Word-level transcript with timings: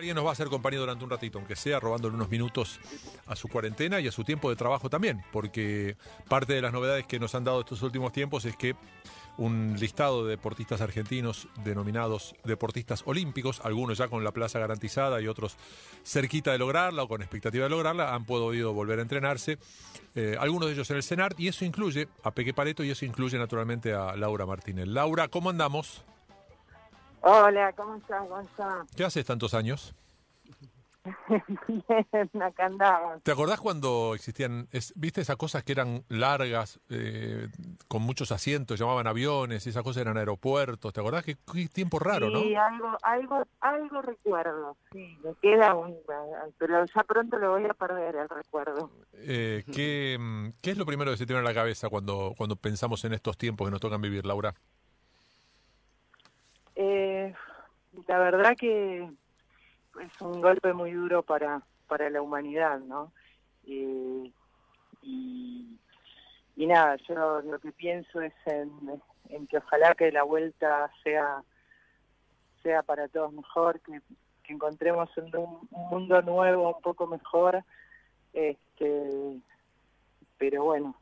Alguien 0.00 0.14
nos 0.14 0.24
va 0.24 0.30
a 0.30 0.32
hacer 0.32 0.48
compañía 0.48 0.80
durante 0.80 1.04
un 1.04 1.10
ratito, 1.10 1.36
aunque 1.36 1.54
sea 1.54 1.78
robándole 1.78 2.14
unos 2.14 2.30
minutos 2.30 2.80
a 3.26 3.36
su 3.36 3.48
cuarentena 3.48 4.00
y 4.00 4.08
a 4.08 4.12
su 4.12 4.24
tiempo 4.24 4.48
de 4.48 4.56
trabajo 4.56 4.88
también, 4.88 5.22
porque 5.30 5.94
parte 6.26 6.54
de 6.54 6.62
las 6.62 6.72
novedades 6.72 7.04
que 7.04 7.18
nos 7.18 7.34
han 7.34 7.44
dado 7.44 7.60
estos 7.60 7.82
últimos 7.82 8.10
tiempos 8.10 8.46
es 8.46 8.56
que 8.56 8.74
un 9.36 9.76
listado 9.78 10.24
de 10.24 10.30
deportistas 10.30 10.80
argentinos 10.80 11.48
denominados 11.64 12.34
deportistas 12.44 13.02
olímpicos, 13.04 13.60
algunos 13.62 13.98
ya 13.98 14.08
con 14.08 14.24
la 14.24 14.32
plaza 14.32 14.58
garantizada 14.58 15.20
y 15.20 15.26
otros 15.26 15.58
cerquita 16.02 16.50
de 16.50 16.56
lograrla 16.56 17.02
o 17.02 17.06
con 17.06 17.20
expectativa 17.20 17.64
de 17.64 17.70
lograrla, 17.70 18.14
han 18.14 18.24
podido 18.24 18.72
volver 18.72 19.00
a 19.00 19.02
entrenarse, 19.02 19.58
eh, 20.14 20.34
algunos 20.40 20.68
de 20.68 20.76
ellos 20.76 20.88
en 20.88 20.96
el 20.96 21.02
CENAR, 21.02 21.34
y 21.36 21.48
eso 21.48 21.66
incluye 21.66 22.08
a 22.22 22.30
Peque 22.30 22.54
Pareto 22.54 22.82
y 22.82 22.90
eso 22.90 23.04
incluye 23.04 23.36
naturalmente 23.36 23.92
a 23.92 24.16
Laura 24.16 24.46
Martínez. 24.46 24.88
Laura, 24.88 25.28
¿cómo 25.28 25.50
andamos? 25.50 26.06
Hola, 27.22 27.72
¿cómo 27.74 27.96
estás, 27.96 28.26
Gonzalo? 28.28 28.86
¿Qué 28.96 29.04
haces 29.04 29.24
tantos 29.26 29.54
años? 29.54 29.94
Bien, 31.68 32.42
acá 32.42 32.66
andaba. 32.66 33.18
¿Te 33.22 33.32
acordás 33.32 33.58
cuando 33.60 34.12
existían, 34.14 34.68
es- 34.70 34.92
viste 34.96 35.20
esas 35.22 35.36
cosas 35.36 35.64
que 35.64 35.72
eran 35.72 36.04
largas, 36.08 36.78
eh, 36.90 37.48
con 37.88 38.02
muchos 38.02 38.32
asientos, 38.32 38.78
llamaban 38.78 39.06
aviones, 39.06 39.66
esas 39.66 39.82
cosas 39.82 40.02
eran 40.02 40.16
aeropuertos? 40.18 40.92
¿Te 40.92 41.00
acordás? 41.00 41.24
Qué, 41.24 41.36
qué 41.52 41.68
tiempo 41.68 41.98
raro, 41.98 42.30
¿no? 42.30 42.40
Sí, 42.40 42.54
algo, 42.54 42.96
algo, 43.02 43.42
algo 43.60 44.02
recuerdo, 44.02 44.76
sí, 44.92 45.18
me 45.24 45.34
queda 45.40 45.74
un, 45.74 45.96
pero 46.58 46.84
ya 46.84 47.02
pronto 47.04 47.38
lo 47.38 47.50
voy 47.52 47.64
a 47.64 47.74
perder 47.74 48.16
el 48.16 48.28
recuerdo. 48.28 48.90
Eh, 49.14 49.64
¿qué, 49.72 50.52
¿Qué 50.62 50.70
es 50.70 50.76
lo 50.78 50.86
primero 50.86 51.10
que 51.10 51.16
se 51.16 51.26
te 51.26 51.32
viene 51.32 51.46
a 51.46 51.50
la 51.50 51.54
cabeza 51.58 51.88
cuando, 51.88 52.34
cuando 52.36 52.56
pensamos 52.56 53.04
en 53.04 53.14
estos 53.14 53.36
tiempos 53.38 53.66
que 53.66 53.70
nos 53.72 53.80
tocan 53.80 54.00
vivir, 54.02 54.24
Laura? 54.26 54.54
Eh, 56.82 57.34
la 58.08 58.18
verdad 58.18 58.56
que 58.56 59.02
es 59.02 60.20
un 60.22 60.40
golpe 60.40 60.72
muy 60.72 60.92
duro 60.92 61.22
para, 61.22 61.60
para 61.86 62.08
la 62.08 62.22
humanidad, 62.22 62.80
¿no? 62.80 63.12
Eh, 63.66 64.32
y, 65.02 65.78
y 66.56 66.66
nada, 66.66 66.96
yo 67.06 67.42
lo 67.42 67.58
que 67.58 67.70
pienso 67.72 68.22
es 68.22 68.32
en, 68.46 68.72
en 69.28 69.46
que 69.46 69.58
ojalá 69.58 69.94
que 69.94 70.10
la 70.10 70.22
vuelta 70.22 70.90
sea 71.04 71.42
sea 72.62 72.82
para 72.82 73.08
todos 73.08 73.30
mejor, 73.34 73.80
que, 73.80 74.00
que 74.42 74.54
encontremos 74.54 75.10
un, 75.18 75.36
un 75.36 75.88
mundo 75.90 76.22
nuevo, 76.22 76.76
un 76.76 76.82
poco 76.82 77.06
mejor, 77.06 77.62
este, 78.32 79.38
pero 80.38 80.64
bueno, 80.64 80.94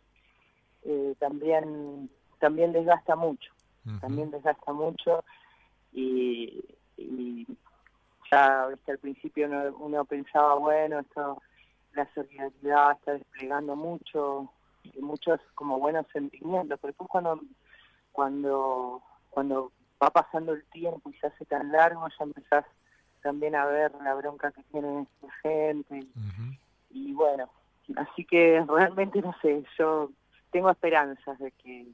eh, 0.82 1.14
también 1.20 2.10
también 2.40 2.72
desgasta 2.72 3.14
mucho 3.14 3.52
también 4.00 4.30
desgasta 4.30 4.72
mucho 4.72 5.24
y, 5.92 6.64
y 6.96 7.46
ya 8.30 8.66
viste, 8.66 8.92
al 8.92 8.98
principio 8.98 9.46
uno, 9.46 9.76
uno 9.78 10.04
pensaba 10.04 10.54
bueno 10.54 11.00
esto 11.00 11.40
la 11.94 12.06
solidaridad 12.14 12.92
está 12.92 13.12
desplegando 13.12 13.74
mucho 13.74 14.52
y 14.82 15.00
muchos 15.00 15.40
como 15.54 15.78
buenos 15.78 16.06
sentimientos 16.12 16.78
pero 16.80 16.92
después 16.92 17.08
cuando 17.08 17.40
cuando 18.12 19.02
cuando 19.30 19.72
va 20.02 20.10
pasando 20.10 20.52
el 20.52 20.64
tiempo 20.66 21.10
y 21.10 21.14
se 21.14 21.28
hace 21.28 21.44
tan 21.44 21.72
largo 21.72 22.06
ya 22.08 22.24
empezás 22.24 22.64
también 23.22 23.54
a 23.54 23.66
ver 23.66 23.92
la 24.02 24.14
bronca 24.14 24.52
que 24.52 24.62
tiene 24.64 25.06
la 25.22 25.32
gente. 25.42 26.06
Y 26.90 27.12
bueno 27.12 27.50
así 27.96 28.24
que 28.24 28.64
realmente 28.68 29.20
no 29.20 29.34
sé 29.40 29.64
yo 29.78 30.10
tengo 30.50 30.70
esperanzas 30.70 31.38
de 31.38 31.50
que 31.52 31.86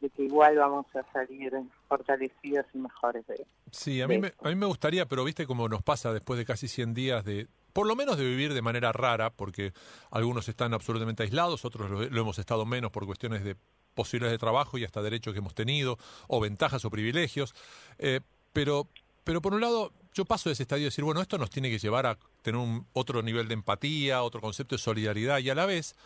de 0.00 0.10
que 0.10 0.22
igual 0.24 0.56
vamos 0.56 0.86
a 0.94 1.12
salir 1.12 1.52
fortalecidos 1.88 2.66
y 2.74 2.78
mejores 2.78 3.26
de 3.26 3.46
Sí, 3.70 4.00
a 4.00 4.08
mí, 4.08 4.18
me, 4.18 4.32
a 4.42 4.48
mí 4.48 4.54
me 4.54 4.66
gustaría, 4.66 5.06
pero 5.06 5.24
viste 5.24 5.46
cómo 5.46 5.68
nos 5.68 5.82
pasa 5.82 6.12
después 6.12 6.38
de 6.38 6.44
casi 6.44 6.68
100 6.68 6.94
días 6.94 7.24
de, 7.24 7.48
por 7.72 7.86
lo 7.86 7.96
menos 7.96 8.16
de 8.16 8.24
vivir 8.24 8.54
de 8.54 8.62
manera 8.62 8.92
rara, 8.92 9.30
porque 9.30 9.72
algunos 10.10 10.48
están 10.48 10.74
absolutamente 10.74 11.22
aislados, 11.22 11.64
otros 11.64 11.90
lo, 11.90 12.04
lo 12.08 12.20
hemos 12.20 12.38
estado 12.38 12.64
menos 12.66 12.90
por 12.90 13.06
cuestiones 13.06 13.44
de 13.44 13.56
posibilidades 13.98 14.34
de 14.34 14.38
trabajo 14.38 14.78
y 14.78 14.84
hasta 14.84 15.02
derechos 15.02 15.32
que 15.32 15.40
hemos 15.40 15.54
tenido, 15.54 15.98
o 16.28 16.38
ventajas 16.40 16.84
o 16.84 16.90
privilegios. 16.90 17.52
Eh, 17.98 18.20
pero, 18.52 18.86
pero 19.24 19.42
por 19.42 19.54
un 19.54 19.60
lado, 19.60 19.92
yo 20.14 20.24
paso 20.24 20.48
de 20.48 20.52
ese 20.52 20.62
estadio 20.62 20.82
de 20.82 20.90
decir, 20.90 21.02
bueno, 21.02 21.20
esto 21.20 21.36
nos 21.36 21.50
tiene 21.50 21.68
que 21.68 21.78
llevar 21.80 22.06
a 22.06 22.16
tener 22.42 22.60
un 22.60 22.86
otro 22.92 23.22
nivel 23.22 23.48
de 23.48 23.54
empatía, 23.54 24.22
otro 24.22 24.40
concepto 24.40 24.76
de 24.76 24.78
solidaridad, 24.78 25.40
y 25.40 25.50
a 25.50 25.54
la 25.56 25.66
vez, 25.66 25.96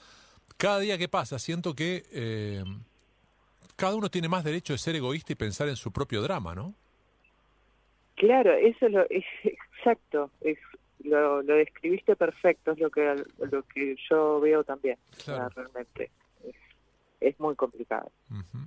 cada 0.56 0.78
día 0.78 0.96
que 0.96 1.08
pasa, 1.08 1.38
siento 1.38 1.74
que 1.74 2.04
eh, 2.12 2.64
cada 3.82 3.96
uno 3.96 4.08
tiene 4.08 4.28
más 4.28 4.44
derecho 4.44 4.74
de 4.74 4.78
ser 4.78 4.94
egoísta 4.94 5.32
y 5.32 5.34
pensar 5.34 5.66
en 5.68 5.74
su 5.74 5.90
propio 5.90 6.22
drama, 6.22 6.54
¿no? 6.54 6.72
claro 8.14 8.52
eso 8.52 8.86
es 8.86 8.92
lo 8.92 9.02
es 9.10 9.24
exacto 9.42 10.30
es 10.40 10.56
lo, 11.02 11.42
lo 11.42 11.56
describiste 11.56 12.14
perfecto 12.14 12.70
es 12.70 12.78
lo 12.78 12.90
que 12.90 13.24
lo 13.50 13.62
que 13.64 13.96
yo 14.08 14.38
veo 14.38 14.62
también 14.62 14.98
o 15.10 15.20
sea, 15.20 15.34
Claro. 15.34 15.50
realmente 15.56 16.10
es, 16.44 16.54
es 17.20 17.40
muy 17.40 17.56
complicado 17.56 18.12
Ujú. 18.30 18.58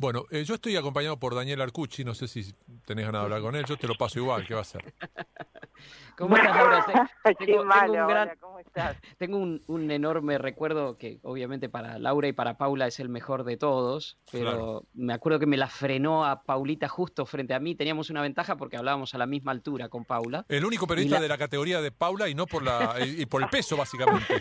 Bueno, 0.00 0.24
eh, 0.30 0.44
yo 0.44 0.54
estoy 0.54 0.74
acompañado 0.76 1.18
por 1.18 1.34
Daniel 1.34 1.60
Arcucci, 1.60 2.04
no 2.06 2.14
sé 2.14 2.26
si 2.26 2.54
tenés 2.86 3.04
ganas 3.04 3.20
de 3.20 3.24
hablar 3.26 3.42
con 3.42 3.54
él, 3.54 3.66
yo 3.66 3.76
te 3.76 3.86
lo 3.86 3.94
paso 3.96 4.18
igual, 4.18 4.46
¿qué 4.46 4.54
va 4.54 4.62
a 4.62 4.64
ser? 4.64 4.94
¿Cómo 6.16 6.36
estás, 6.36 6.56
Laura? 6.56 7.10
Te- 7.24 7.34
qué 7.34 7.46
tengo- 7.46 7.64
malo 7.66 7.92
tengo 7.92 8.04
un 8.06 8.10
gran- 8.10 8.28
hola, 8.28 8.36
cómo 8.40 8.58
estás 8.60 8.96
Tengo 9.18 9.36
un, 9.38 9.62
un 9.66 9.90
enorme 9.90 10.38
recuerdo 10.38 10.96
que 10.96 11.18
obviamente 11.22 11.68
para 11.68 11.98
Laura 11.98 12.28
y 12.28 12.32
para 12.32 12.56
Paula 12.56 12.86
es 12.86 12.98
el 12.98 13.10
mejor 13.10 13.44
de 13.44 13.58
todos, 13.58 14.16
pero 14.32 14.50
Claro. 14.50 14.84
me 14.94 15.12
acuerdo 15.12 15.38
que 15.38 15.46
me 15.46 15.58
la 15.58 15.68
frenó 15.68 16.24
a 16.24 16.44
Paulita 16.44 16.88
justo 16.88 17.26
frente 17.26 17.52
a 17.52 17.60
mí. 17.60 17.74
Teníamos 17.74 18.08
una 18.08 18.22
ventaja 18.22 18.56
porque 18.56 18.78
hablábamos 18.78 19.14
a 19.14 19.18
la 19.18 19.26
misma 19.26 19.52
altura 19.52 19.90
con 19.90 20.06
Paula. 20.06 20.46
El 20.48 20.64
único 20.64 20.86
periodista 20.86 21.16
la- 21.16 21.22
de 21.22 21.28
la 21.28 21.36
categoría 21.38 21.82
de 21.82 21.92
Paula 21.92 22.26
y 22.30 22.34
no 22.34 22.46
por 22.46 22.62
la 22.62 22.96
y, 23.04 23.22
y 23.22 23.26
por 23.26 23.42
el 23.42 23.48
peso, 23.50 23.76
básicamente. 23.76 24.38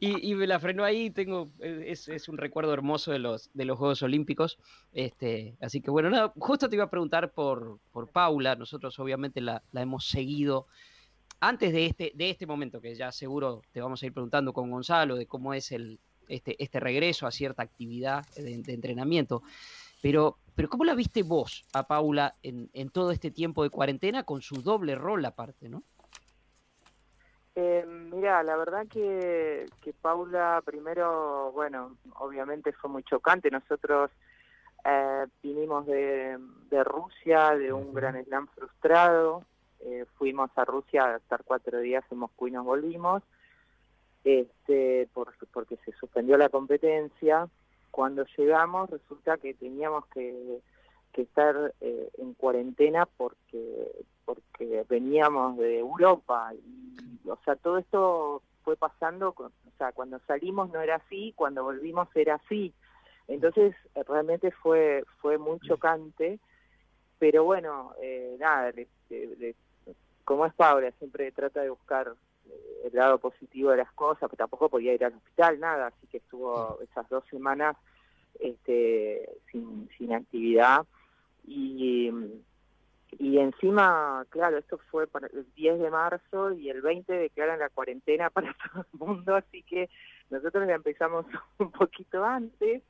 Y, 0.00 0.30
y 0.30 0.34
me 0.34 0.46
la 0.46 0.58
frenó 0.58 0.84
ahí, 0.84 1.10
tengo, 1.10 1.48
eh, 1.60 1.84
es, 1.88 2.08
es 2.08 2.28
un 2.28 2.36
recuerdo 2.38 2.72
hermoso 2.74 3.12
de 3.12 3.18
los, 3.18 3.50
de 3.54 3.64
los 3.64 3.78
Juegos 3.78 3.93
Olímpicos. 4.02 4.58
Este, 4.92 5.56
así 5.60 5.80
que 5.80 5.90
bueno, 5.90 6.10
nada, 6.10 6.32
justo 6.38 6.68
te 6.68 6.76
iba 6.76 6.84
a 6.84 6.90
preguntar 6.90 7.32
por, 7.32 7.78
por 7.92 8.08
Paula, 8.10 8.56
nosotros 8.56 8.98
obviamente 8.98 9.40
la, 9.40 9.62
la 9.72 9.82
hemos 9.82 10.08
seguido 10.08 10.66
antes 11.40 11.72
de 11.72 11.86
este, 11.86 12.12
de 12.14 12.30
este 12.30 12.46
momento, 12.46 12.80
que 12.80 12.94
ya 12.94 13.12
seguro 13.12 13.62
te 13.72 13.80
vamos 13.80 14.02
a 14.02 14.06
ir 14.06 14.12
preguntando 14.12 14.52
con 14.52 14.70
Gonzalo 14.70 15.16
de 15.16 15.26
cómo 15.26 15.52
es 15.52 15.72
el, 15.72 15.98
este, 16.28 16.62
este 16.62 16.80
regreso 16.80 17.26
a 17.26 17.30
cierta 17.30 17.62
actividad 17.62 18.26
de, 18.36 18.62
de 18.62 18.72
entrenamiento. 18.72 19.42
Pero, 20.00 20.38
pero 20.54 20.68
¿cómo 20.68 20.84
la 20.84 20.94
viste 20.94 21.22
vos 21.22 21.64
a 21.72 21.86
Paula 21.86 22.36
en, 22.42 22.70
en 22.72 22.90
todo 22.90 23.10
este 23.10 23.30
tiempo 23.30 23.62
de 23.62 23.70
cuarentena 23.70 24.24
con 24.24 24.42
su 24.42 24.62
doble 24.62 24.94
rol 24.94 25.24
aparte, 25.24 25.68
no? 25.68 25.82
Eh, 27.56 27.84
mira, 27.86 28.42
la 28.42 28.56
verdad 28.56 28.86
que, 28.88 29.66
que 29.80 29.92
Paula 29.92 30.60
primero, 30.64 31.52
bueno, 31.52 31.96
obviamente 32.16 32.72
fue 32.72 32.90
muy 32.90 33.02
chocante. 33.04 33.50
Nosotros 33.50 34.10
eh, 34.84 35.26
vinimos 35.42 35.86
de, 35.86 36.36
de 36.70 36.84
Rusia, 36.84 37.54
de 37.56 37.72
un 37.72 37.94
gran 37.94 38.22
slam 38.24 38.48
frustrado. 38.48 39.44
Eh, 39.80 40.04
fuimos 40.16 40.50
a 40.56 40.64
Rusia 40.64 41.04
a 41.04 41.16
estar 41.16 41.44
cuatro 41.44 41.78
días 41.78 42.04
en 42.10 42.18
Moscú 42.18 42.48
y 42.48 42.50
nos 42.52 42.64
volvimos, 42.64 43.22
este, 44.24 45.08
por- 45.12 45.34
porque 45.52 45.76
se 45.84 45.92
suspendió 45.92 46.36
la 46.36 46.48
competencia. 46.48 47.48
Cuando 47.90 48.24
llegamos 48.36 48.90
resulta 48.90 49.36
que 49.36 49.54
teníamos 49.54 50.06
que, 50.06 50.60
que 51.12 51.22
estar 51.22 51.72
eh, 51.80 52.10
en 52.18 52.34
cuarentena 52.34 53.06
porque 53.06 54.04
porque 54.24 54.84
veníamos 54.88 55.56
de 55.58 55.78
Europa 55.78 56.52
y 56.54 57.28
o 57.28 57.38
sea 57.44 57.56
todo 57.56 57.78
esto 57.78 58.42
fue 58.62 58.76
pasando 58.76 59.32
con- 59.32 59.52
o 59.66 59.70
sea 59.78 59.92
cuando 59.92 60.18
salimos 60.26 60.70
no 60.70 60.80
era 60.80 60.96
así 60.96 61.32
cuando 61.36 61.64
volvimos 61.64 62.08
era 62.14 62.34
así. 62.36 62.72
Entonces 63.28 63.74
realmente 64.06 64.50
fue 64.50 65.04
fue 65.20 65.38
muy 65.38 65.58
chocante 65.60 66.38
pero 67.18 67.44
bueno 67.44 67.92
eh, 68.00 68.36
nada 68.38 68.70
le- 68.72 69.54
como 70.24 70.46
es 70.46 70.54
Paula 70.54 70.90
siempre 70.98 71.30
trata 71.32 71.60
de 71.62 71.70
buscar 71.70 72.14
eh, 72.48 72.80
el 72.84 72.94
lado 72.94 73.18
positivo 73.18 73.70
de 73.70 73.78
las 73.78 73.92
cosas 73.92 74.30
que 74.30 74.36
tampoco 74.36 74.68
podía 74.68 74.94
ir 74.94 75.04
al 75.04 75.14
hospital 75.14 75.60
nada 75.60 75.86
así 75.88 76.06
que 76.08 76.18
estuvo 76.18 76.78
esas 76.82 77.08
dos 77.08 77.24
semanas 77.30 77.76
este 78.40 79.28
sin 79.52 79.88
sin 79.96 80.12
actividad. 80.12 80.84
Y 81.46 82.10
y 83.18 83.38
encima, 83.38 84.24
claro, 84.30 84.58
esto 84.58 84.78
fue 84.90 85.06
para 85.06 85.26
el 85.28 85.46
10 85.54 85.80
de 85.80 85.90
marzo 85.90 86.52
y 86.52 86.70
el 86.70 86.82
20 86.82 87.12
declaran 87.12 87.58
la 87.58 87.68
cuarentena 87.68 88.30
para 88.30 88.54
todo 88.72 88.84
el 88.92 88.98
mundo, 88.98 89.36
así 89.36 89.62
que 89.62 89.88
nosotros 90.30 90.66
la 90.66 90.74
empezamos 90.74 91.26
un 91.58 91.70
poquito 91.70 92.24
antes 92.24 92.82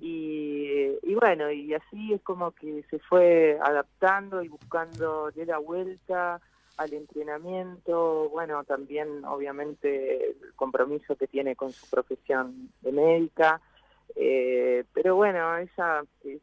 y, 0.00 0.98
y 1.02 1.14
bueno, 1.14 1.50
y 1.50 1.74
así 1.74 2.12
es 2.12 2.22
como 2.22 2.50
que 2.52 2.84
se 2.90 2.98
fue 2.98 3.58
adaptando 3.62 4.42
y 4.42 4.48
buscando 4.48 5.30
de 5.30 5.46
la 5.46 5.58
vuelta 5.58 6.40
al 6.76 6.92
entrenamiento, 6.94 8.28
bueno, 8.30 8.64
también 8.64 9.24
obviamente 9.24 10.30
el 10.30 10.54
compromiso 10.56 11.16
que 11.16 11.28
tiene 11.28 11.54
con 11.54 11.72
su 11.72 11.88
profesión 11.88 12.70
de 12.80 12.92
médica, 12.92 13.60
eh, 14.16 14.84
pero 14.92 15.16
bueno, 15.16 15.56
ella 15.58 16.02
es, 16.24 16.40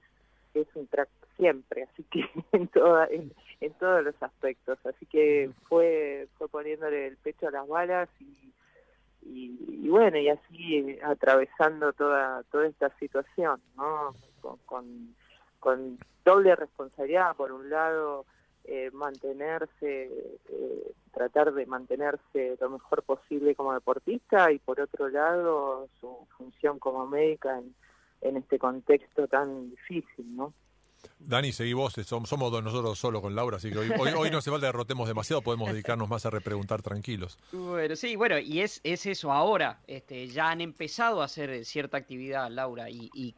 es 0.54 0.68
un 0.75 0.86
crack 0.86 1.10
siempre, 1.40 1.84
así 1.84 2.04
que 2.04 2.26
en, 2.52 2.68
toda, 2.68 3.08
en, 3.08 3.32
todos 3.80 4.04
los 4.04 4.22
aspectos. 4.22 4.78
Así 4.86 5.06
que 5.06 5.50
fue, 5.68 6.28
fue 6.38 6.48
poniéndole 6.50 7.08
el 7.08 7.18
pecho 7.18 7.48
a 7.48 7.52
las 7.52 7.68
balas 7.68 8.10
y, 8.20 8.54
y, 9.24 9.90
bueno, 9.90 10.18
y 10.18 10.30
así 10.30 11.00
atravesando 11.04 11.94
toda, 11.94 12.44
toda 12.52 12.68
esta 12.68 12.90
situación, 13.00 13.62
¿no? 13.76 14.14
Con, 14.66 15.16
con, 15.60 15.98
doble 16.26 16.56
responsabilidad, 16.56 17.36
por 17.36 17.52
un 17.52 17.70
lado, 17.70 18.26
eh, 18.66 18.92
mantenerse, 18.94 20.12
eh, 20.50 20.92
tratar 21.12 21.54
de 21.54 21.66
mantenerse 21.66 22.56
lo 22.60 22.70
mejor 22.70 23.02
posible 23.04 23.56
como 23.56 23.74
deportista 23.74 24.52
y 24.52 24.60
por 24.60 24.80
otro 24.80 25.10
lado 25.10 25.88
su 26.00 26.28
función 26.38 26.78
como 26.78 27.08
médica 27.08 27.58
en, 27.58 27.74
en 28.22 28.38
este 28.38 28.60
contexto 28.60 29.28
tan 29.28 29.72
difícil, 29.72 30.36
¿no? 30.36 30.54
Dani, 31.19 31.51
seguí 31.51 31.74
vos, 31.74 31.94
somos 32.06 32.63
nosotros 32.63 32.98
solo 32.98 33.22
con 33.22 33.36
Laura, 33.36 33.57
así 33.57 33.69
que 33.69 33.78
hoy, 33.78 33.90
hoy, 34.18 34.31
no 34.31 34.42
se 34.42 34.50
falta 34.51 34.68
derrotemos 34.68 35.07
demasiado, 35.07 35.42
podemos 35.42 35.69
dedicarnos 35.69 36.10
más 36.10 36.25
a 36.25 36.30
repreguntar 36.30 36.81
tranquilos. 36.81 37.38
Bueno, 37.51 37.96
sí, 37.96 38.16
bueno, 38.16 38.40
y 38.40 38.62
es, 38.62 38.80
es 38.84 39.06
eso 39.06 39.31
ahora, 39.31 39.80
este, 39.88 40.28
ya 40.28 40.50
han 40.50 40.62
empezado 40.62 41.22
a 41.22 41.25
hacer 41.25 41.66
cierta 41.66 41.98
actividad, 41.98 42.50
Laura, 42.50 42.90
y, 42.90 43.36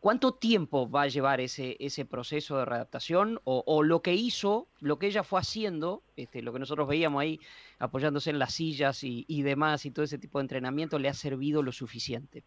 ¿cuánto 0.00 0.34
tiempo 0.34 0.90
va 0.90 1.02
a 1.02 1.08
llevar 1.08 1.40
ese, 1.40 1.76
ese 1.78 2.04
proceso 2.04 2.58
de 2.58 2.64
readaptación? 2.64 3.40
O, 3.44 3.82
lo 3.82 4.02
que 4.02 4.12
hizo, 4.14 4.66
lo 4.80 4.98
que 4.98 5.06
ella 5.06 5.22
fue 5.22 5.40
haciendo, 5.40 6.02
este, 6.16 6.42
lo 6.42 6.52
que 6.52 6.58
nosotros 6.58 6.88
veíamos 6.88 7.22
ahí 7.22 7.40
apoyándose 7.78 8.30
en 8.30 8.38
las 8.38 8.54
sillas 8.54 9.04
y, 9.04 9.24
y 9.28 9.42
demás, 9.42 9.86
y 9.86 9.92
todo 9.92 10.04
ese 10.04 10.18
tipo 10.18 10.38
de 10.38 10.42
entrenamiento, 10.42 10.98
¿le 10.98 11.08
ha 11.08 11.14
servido 11.14 11.62
lo 11.62 11.72
suficiente? 11.72 12.42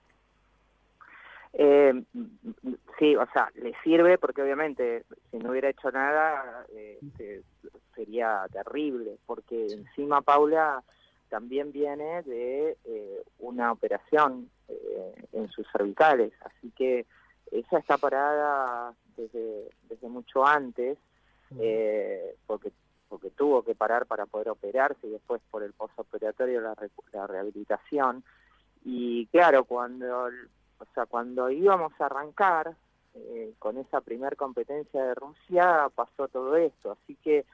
Eh, 1.60 2.04
sí, 2.14 2.57
o 3.20 3.26
sea, 3.34 3.50
le 3.56 3.74
sirve 3.84 4.18
porque 4.18 4.42
obviamente 4.42 5.04
si 5.32 5.38
no 5.38 5.52
hubiera 5.52 5.70
hecho 5.70 5.92
nada 5.92 6.66
eh, 6.74 7.00
sería 7.96 8.46
terrible, 8.52 9.18
porque 9.26 9.68
encima 9.68 10.22
Paula 10.22 10.84
también 11.30 11.72
viene 11.72 12.24
de 12.24 12.78
eh, 12.86 13.24
una 13.40 13.72
operación 13.72 14.50
eh, 14.68 15.14
en 15.34 15.50
sus 15.50 15.68
cervicales, 15.72 16.34
así 16.42 16.72
que 16.72 17.06
ella 17.52 17.80
está 17.80 17.98
parada 17.98 18.94
desde, 19.16 19.70
desde 19.90 20.10
mucho 20.10 20.46
antes, 20.46 20.98
porque 22.46 22.72
porque 23.10 23.30
tuvo 23.30 23.64
que 23.64 23.74
parar 23.74 24.06
para 24.06 24.26
poder 24.26 24.50
operarse 24.50 25.08
y 25.08 25.12
después 25.12 25.42
por 25.50 25.64
el 25.64 25.72
postoperatorio 25.72 26.60
la, 26.60 26.76
la 27.14 27.26
rehabilitación. 27.26 28.22
Y 28.84 29.28
claro, 29.28 29.64
cuando 29.64 30.30
o 30.80 30.86
sea, 30.94 31.06
cuando 31.06 31.50
íbamos 31.50 31.94
a 32.00 32.06
arrancar 32.06 32.76
eh, 33.18 33.54
con 33.60 33.78
esa 33.78 34.02
primer 34.02 34.36
competencia 34.36 35.04
de 35.04 35.16
Rusia, 35.16 35.90
pasó 35.94 36.28
todo 36.28 36.56
esto. 36.56 36.92
Así 36.92 37.16
que 37.24 37.46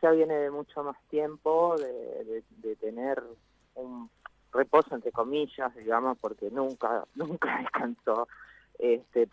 ya 0.00 0.10
viene 0.10 0.34
de 0.34 0.50
mucho 0.50 0.82
más 0.82 0.96
tiempo 1.08 1.76
de, 1.76 2.42
tener 2.76 3.22
un 3.74 4.08
reposo, 4.52 4.94
entre 4.94 5.12
comillas, 5.12 5.74
digamos, 5.74 6.18
porque 6.18 6.50
nunca, 6.50 7.04
nunca 7.14 7.58
descansó. 7.58 8.28
Este, 8.78 9.28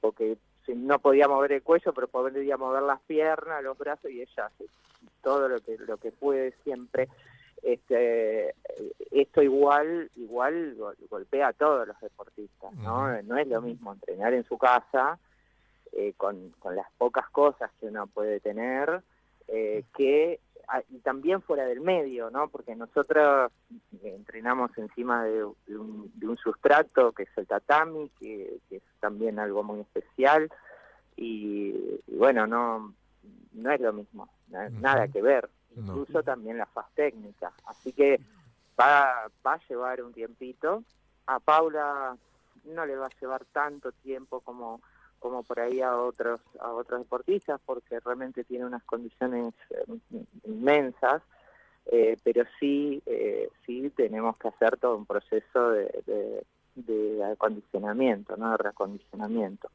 porque 0.00 0.36
no 0.68 0.98
podía 0.98 1.28
mover 1.28 1.52
el 1.52 1.62
cuello, 1.62 1.92
pero 1.92 2.08
podía 2.08 2.56
mover 2.56 2.82
las 2.82 3.00
piernas, 3.00 3.62
los 3.62 3.78
brazos 3.78 4.10
y 4.10 4.20
ella 4.20 4.46
hace 4.46 4.66
todo 5.22 5.48
lo 5.48 5.60
que, 5.60 5.78
lo 5.78 5.96
que 5.96 6.12
puede 6.12 6.52
siempre 6.64 7.08
este 7.62 8.54
esto 9.10 9.42
igual 9.42 10.10
igual 10.16 10.76
golpea 11.08 11.48
a 11.48 11.52
todos 11.52 11.86
los 11.86 12.00
deportistas 12.00 12.72
no 12.74 13.20
no 13.22 13.36
es 13.36 13.46
lo 13.48 13.60
mismo 13.60 13.92
entrenar 13.92 14.32
en 14.34 14.44
su 14.44 14.56
casa 14.58 15.18
eh, 15.92 16.14
con, 16.16 16.50
con 16.58 16.76
las 16.76 16.90
pocas 16.98 17.28
cosas 17.30 17.70
que 17.78 17.86
uno 17.86 18.06
puede 18.06 18.40
tener 18.40 19.02
eh, 19.48 19.84
que 19.96 20.40
ah, 20.68 20.80
y 20.88 20.98
también 20.98 21.42
fuera 21.42 21.64
del 21.64 21.80
medio 21.80 22.30
no 22.30 22.48
porque 22.48 22.74
nosotros 22.74 23.50
entrenamos 24.02 24.70
encima 24.78 25.24
de, 25.24 25.44
un, 25.44 26.10
de 26.14 26.28
un, 26.28 26.36
sustrato 26.36 27.12
que 27.12 27.24
es 27.24 27.30
el 27.36 27.46
tatami 27.46 28.10
que, 28.18 28.58
es 28.70 28.82
también 29.00 29.38
algo 29.38 29.62
muy 29.62 29.80
especial 29.80 30.50
y, 31.16 31.74
bueno 32.06 32.46
no 32.46 32.94
no 33.52 33.70
es 33.72 33.80
lo 33.80 33.92
mismo 33.92 34.28
nada 34.80 35.08
que 35.08 35.20
ver 35.20 35.48
incluso 35.76 36.22
también 36.22 36.58
la 36.58 36.66
faz 36.66 36.86
técnica. 36.94 37.52
Así 37.66 37.92
que 37.92 38.20
va, 38.78 39.30
va 39.46 39.54
a 39.54 39.68
llevar 39.68 40.02
un 40.02 40.12
tiempito. 40.12 40.84
A 41.26 41.38
Paula 41.38 42.16
no 42.64 42.86
le 42.86 42.96
va 42.96 43.06
a 43.06 43.20
llevar 43.20 43.44
tanto 43.46 43.92
tiempo 43.92 44.40
como 44.40 44.80
como 45.18 45.42
por 45.42 45.60
ahí 45.60 45.82
a 45.82 45.96
otros 45.96 46.40
a 46.60 46.72
otros 46.72 47.00
deportistas 47.00 47.60
porque 47.64 48.00
realmente 48.00 48.42
tiene 48.44 48.64
unas 48.64 48.82
condiciones 48.84 49.54
eh, 49.70 50.18
inmensas 50.44 51.22
eh, 51.86 52.16
pero 52.24 52.44
sí 52.58 53.02
eh, 53.06 53.50
sí 53.66 53.90
tenemos 53.90 54.36
que 54.38 54.48
hacer 54.48 54.78
todo 54.78 54.96
un 54.96 55.06
proceso 55.06 55.70
de, 55.70 56.44
de 56.74 57.24
acondicionamiento 57.24 58.36
no 58.36 58.50
de 58.52 58.56
reacondicionamiento 58.56 59.70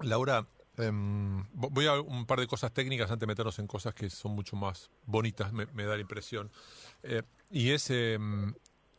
Laura 0.00 0.44
Em, 0.78 1.44
voy 1.52 1.86
a 1.86 2.00
un 2.00 2.24
par 2.26 2.38
de 2.38 2.46
cosas 2.46 2.72
técnicas 2.72 3.10
antes 3.10 3.20
de 3.20 3.26
meternos 3.26 3.58
en 3.58 3.66
cosas 3.66 3.94
que 3.94 4.08
son 4.10 4.32
mucho 4.32 4.56
más 4.56 4.90
bonitas, 5.06 5.52
me, 5.52 5.66
da 5.66 5.94
la 5.94 6.00
impresión. 6.00 6.50
Eh, 7.02 7.22
y 7.50 7.70
es 7.70 7.90
em, 7.90 8.54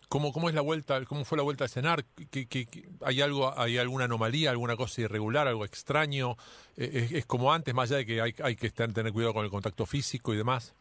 ¿cómo, 0.09 0.33
cómo 0.33 0.49
es 0.49 0.55
la 0.55 0.61
vuelta, 0.61 1.03
cómo 1.05 1.23
fue 1.23 1.37
la 1.37 1.43
vuelta 1.43 1.65
a 1.65 1.67
cenar, 1.69 2.03
¿Qué, 2.31 2.67
hay 3.01 3.21
algo, 3.21 3.57
hay 3.57 3.77
alguna 3.77 4.05
anomalía, 4.05 4.51
alguna 4.51 4.75
cosa 4.75 5.01
irregular, 5.01 5.47
algo 5.47 5.63
extraño, 5.63 6.35
eh, 6.75 7.07
es, 7.11 7.25
como 7.25 7.53
antes, 7.53 7.73
más 7.73 7.89
allá 7.89 7.99
de 7.99 8.05
que 8.05 8.21
hay, 8.21 8.55
que 8.55 8.69
tener 8.71 9.13
cuidado 9.13 9.33
con 9.33 9.45
el 9.45 9.51
contacto 9.51 9.85
físico 9.85 10.33
y 10.33 10.37
demás. 10.37 10.75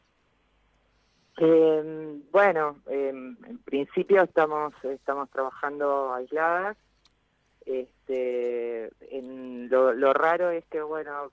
Em, 1.36 2.22
bueno, 2.32 2.78
en 2.88 3.36
principio 3.64 4.24
estamos 4.24 4.74
estamos 4.82 5.30
trabajando 5.30 6.12
aisladas 6.12 6.76
este, 7.68 8.90
en 9.14 9.68
lo, 9.68 10.12
raro 10.14 10.50
es 10.50 10.64
que, 10.66 10.80
bueno, 10.80 11.30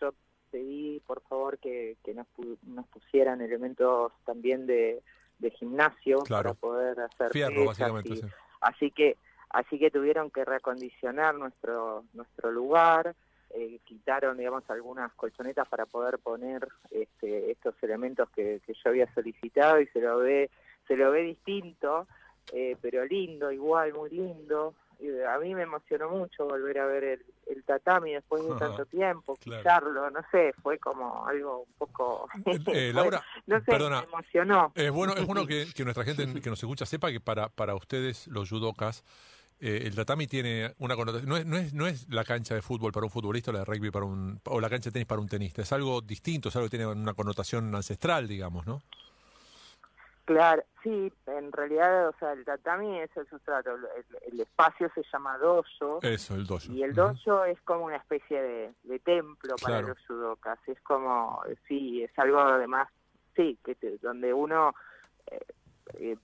yo 0.00 0.14
pedí 0.50 1.00
por 1.00 1.20
favor 1.22 1.58
que, 1.58 1.96
que 2.02 2.14
nos, 2.14 2.26
nos 2.62 2.86
pusieran 2.88 3.42
elementos 3.42 4.12
también 4.24 4.66
de, 4.66 5.02
de 5.38 5.50
gimnasio 5.50 6.24
para 6.28 6.54
poder 6.54 7.00
hacer 7.00 7.30
Fierro, 7.30 7.66
básicamente, 7.66 8.20
así 8.60 8.90
que 8.90 9.16
así 9.50 9.78
que 9.78 9.90
tuvieron 9.90 10.30
que 10.30 10.44
reacondicionar 10.44 11.34
nuestro 11.34 12.04
nuestro 12.12 12.50
lugar 12.50 13.14
eh, 13.50 13.78
quitaron 13.84 14.36
digamos 14.36 14.68
algunas 14.68 15.12
colchonetas 15.14 15.68
para 15.68 15.86
poder 15.86 16.18
poner 16.18 16.66
este, 16.90 17.50
estos 17.50 17.74
elementos 17.82 18.28
que, 18.30 18.60
que 18.66 18.74
yo 18.74 18.90
había 18.90 19.12
solicitado 19.14 19.80
y 19.80 19.86
se 19.88 20.00
lo 20.00 20.18
ve 20.18 20.50
se 20.86 20.96
lo 20.96 21.10
ve 21.10 21.22
distinto 21.22 22.06
eh, 22.52 22.76
pero 22.80 23.04
lindo 23.04 23.52
igual 23.52 23.94
muy 23.94 24.10
lindo 24.10 24.74
a 25.28 25.38
mí 25.38 25.54
me 25.54 25.62
emocionó 25.62 26.10
mucho 26.10 26.44
volver 26.44 26.78
a 26.78 26.86
ver 26.86 27.04
el, 27.04 27.64
tatami 27.64 28.12
después 28.12 28.42
de 28.42 28.54
tanto 28.56 28.86
tiempo, 28.86 29.36
claro. 29.36 30.10
no 30.10 30.20
sé, 30.30 30.54
fue 30.62 30.78
como 30.78 31.26
algo 31.26 31.60
un 31.60 31.72
poco... 31.78 32.28
Eh, 32.46 32.58
eh, 32.66 32.92
Laura, 32.94 33.22
no 33.46 33.60
sé, 33.60 33.78
me 33.78 33.98
emocionó. 33.98 34.72
Es 34.74 34.90
bueno, 34.90 35.14
es 35.14 35.26
bueno 35.26 35.46
que, 35.46 35.66
nuestra 35.84 36.04
gente 36.04 36.40
que 36.40 36.50
nos 36.50 36.62
escucha 36.62 36.86
sepa 36.86 37.10
que 37.10 37.20
para, 37.20 37.48
para 37.48 37.74
ustedes, 37.74 38.26
los 38.28 38.48
judokas, 38.48 39.04
eh, 39.60 39.82
el 39.84 39.94
tatami 39.94 40.26
tiene 40.26 40.74
una 40.78 40.94
connotación, 40.94 41.28
no 41.28 41.36
es, 41.36 41.44
no, 41.44 41.56
es, 41.56 41.74
no 41.74 41.86
es 41.86 42.08
la 42.08 42.24
cancha 42.24 42.54
de 42.54 42.62
fútbol 42.62 42.92
para 42.92 43.06
un 43.06 43.10
futbolista 43.10 43.50
o 43.50 43.54
la 43.54 43.60
de 43.60 43.64
rugby 43.64 43.90
para 43.90 44.04
un, 44.04 44.40
o 44.44 44.60
la 44.60 44.70
cancha 44.70 44.90
de 44.90 44.92
tenis 44.92 45.06
para 45.06 45.20
un 45.20 45.28
tenista, 45.28 45.62
es 45.62 45.72
algo 45.72 46.00
distinto, 46.00 46.48
es 46.48 46.56
algo 46.56 46.66
que 46.66 46.76
tiene 46.76 46.86
una 46.86 47.14
connotación 47.14 47.74
ancestral, 47.74 48.28
digamos, 48.28 48.66
¿no? 48.66 48.82
Claro, 50.28 50.62
sí, 50.82 51.10
en 51.26 51.50
realidad, 51.52 52.10
o 52.10 52.14
sea, 52.18 52.34
el 52.34 52.44
tatami 52.44 53.00
es 53.00 53.08
el 53.16 53.26
sustrato, 53.30 53.70
el, 54.30 54.38
espacio 54.38 54.90
se 54.94 55.02
llama 55.10 55.38
dojo. 55.38 56.00
Eso, 56.02 56.34
el 56.34 56.44
dojo. 56.44 56.70
Y 56.70 56.82
el 56.82 56.94
dojo 56.94 57.46
es 57.46 57.58
como 57.62 57.86
una 57.86 57.96
especie 57.96 58.74
de, 58.84 58.98
templo 58.98 59.56
para 59.56 59.80
los 59.80 59.96
judokas, 60.06 60.58
es 60.66 60.78
como, 60.82 61.40
sí, 61.66 62.02
es 62.02 62.10
algo 62.18 62.40
además, 62.40 62.88
sí, 63.34 63.58
que 63.64 63.74
donde 64.02 64.34
uno 64.34 64.74
eh, 65.30 65.40
eh, 65.94 66.16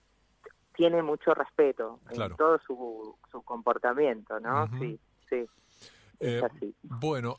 tiene 0.76 1.02
mucho 1.02 1.32
respeto 1.32 2.00
en 2.10 2.36
todo 2.36 2.60
su, 2.66 3.16
su 3.32 3.40
comportamiento, 3.40 4.38
¿no? 4.38 4.68
Sí, 4.78 5.00
sí, 5.30 5.48
es 6.20 6.42
eh, 6.42 6.44
así. 6.44 6.74
Bueno, 6.82 7.36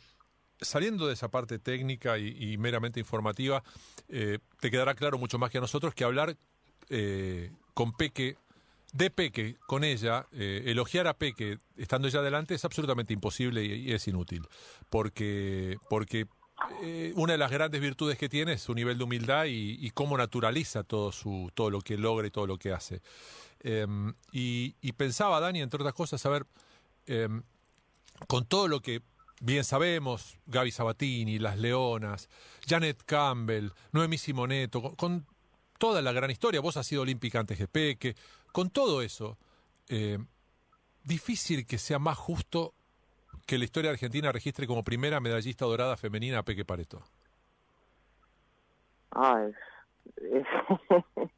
saliendo 0.59 1.05
de 1.05 1.13
esa 1.13 1.29
parte 1.29 1.59
técnica 1.59 2.17
y, 2.17 2.57
meramente 2.57 2.99
informativa, 2.99 3.61
te 4.07 4.71
quedará 4.71 4.95
claro 4.95 5.19
mucho 5.19 5.37
más 5.37 5.51
que 5.51 5.59
a 5.59 5.61
nosotros 5.61 5.93
que 5.93 6.03
hablar 6.03 6.35
eh, 6.89 7.51
con 7.73 7.93
Peque, 7.93 8.37
de 8.93 9.09
Peque, 9.09 9.57
con 9.67 9.83
ella, 9.83 10.25
eh, 10.31 10.63
elogiar 10.67 11.07
a 11.07 11.13
Peque 11.13 11.57
estando 11.75 12.07
ella 12.07 12.19
adelante 12.19 12.55
es 12.55 12.63
absolutamente 12.63 13.13
imposible 13.13 13.65
y, 13.65 13.91
es 13.91 14.07
inútil. 14.07 14.47
Porque, 14.89 15.77
porque 15.89 16.27
eh, 16.81 17.11
una 17.15 17.33
de 17.33 17.37
las 17.37 17.51
grandes 17.51 17.81
virtudes 17.81 18.17
que 18.17 18.29
tiene 18.29 18.53
es 18.53 18.61
su 18.61 18.73
nivel 18.73 18.97
de 18.97 19.03
humildad 19.03 19.45
y, 19.47 19.89
cómo 19.91 20.17
naturaliza 20.17 20.83
todo, 20.83 21.11
su, 21.11 21.51
todo 21.53 21.69
lo 21.69 21.81
que 21.81 21.97
logra 21.97 22.27
y 22.27 22.31
todo 22.31 22.47
lo 22.47 22.57
que 22.57 22.71
hace. 22.71 23.01
Em, 23.59 24.13
y, 24.31 24.71
pensaba, 24.93 25.39
Dani, 25.41 25.61
entre 25.61 25.81
otras 25.81 25.93
cosas, 25.93 26.25
a 26.25 26.29
ver, 26.29 26.45
em, 27.07 27.43
con 28.27 28.45
todo 28.45 28.69
lo 28.69 28.79
que 28.79 29.01
bien 29.41 29.65
sabemos, 29.65 30.37
Gaby 30.45 30.71
Sabatini, 30.71 31.39
Las 31.39 31.57
Leonas, 31.57 32.29
Janet 32.65 33.03
Campbell, 33.05 33.71
Noemí 33.91 34.17
Simoneto, 34.17 34.81
con, 34.81 34.95
con 34.95 35.25
toda 35.77 36.01
la 36.01 36.11
gran 36.11 36.31
historia, 36.31 36.61
vos 36.61 36.77
has 36.77 36.87
sido 36.87 37.01
olímpica 37.01 37.39
antes 37.39 37.57
que 37.57 37.67
Peque, 37.67 38.15
con 38.51 38.69
todo 38.69 39.01
eso, 39.01 39.37
eh, 39.89 40.17
difícil 41.03 41.65
que 41.65 41.77
sea 41.77 41.99
más 41.99 42.17
justo 42.17 42.73
que 43.45 43.57
la 43.57 43.65
historia 43.65 43.91
argentina 43.91 44.31
registre 44.31 44.65
como 44.67 44.83
primera 44.83 45.19
medallista 45.19 45.65
dorada 45.65 45.97
femenina 45.97 46.39
a 46.39 46.43
Peque 46.43 46.65
Pareto. 46.65 47.03
Ah, 49.11 49.45
es, 49.47 49.55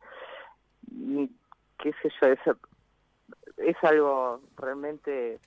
qué 1.77 1.94
sé 2.01 2.10
yo, 2.22 2.27
es, 2.27 2.39
es 3.58 3.75
algo 3.84 4.41
realmente 4.56 5.39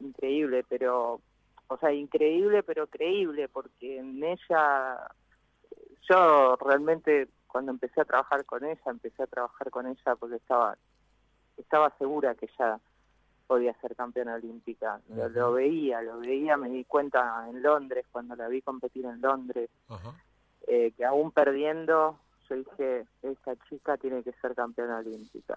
increíble, 0.00 0.64
pero, 0.68 1.20
o 1.68 1.76
sea, 1.78 1.92
increíble 1.92 2.62
pero 2.62 2.86
creíble, 2.86 3.48
porque 3.48 3.98
en 3.98 4.22
ella, 4.24 5.08
yo 6.08 6.56
realmente 6.56 7.28
cuando 7.50 7.72
empecé 7.72 8.00
a 8.00 8.04
trabajar 8.04 8.44
con 8.44 8.64
ella, 8.64 8.80
empecé 8.86 9.22
a 9.22 9.26
trabajar 9.26 9.70
con 9.70 9.86
ella 9.86 10.16
porque 10.16 10.36
estaba, 10.36 10.76
estaba 11.56 11.90
segura 11.98 12.34
que 12.34 12.46
ella 12.46 12.80
podía 13.46 13.74
ser 13.80 13.96
campeona 13.96 14.34
olímpica. 14.34 15.00
Lo, 15.08 15.52
veía, 15.52 16.00
lo 16.02 16.20
veía, 16.20 16.56
me 16.56 16.68
di 16.68 16.84
cuenta 16.84 17.48
en 17.48 17.62
Londres, 17.62 18.06
cuando 18.12 18.36
la 18.36 18.46
vi 18.46 18.62
competir 18.62 19.04
en 19.06 19.20
Londres, 19.20 19.68
eh, 20.68 20.92
que 20.96 21.04
aún 21.04 21.32
perdiendo, 21.32 22.16
yo 22.48 22.54
dije, 22.54 23.06
esta 23.22 23.56
chica 23.68 23.96
tiene 23.96 24.22
que 24.22 24.32
ser 24.34 24.54
campeona 24.54 24.98
olímpica. 24.98 25.56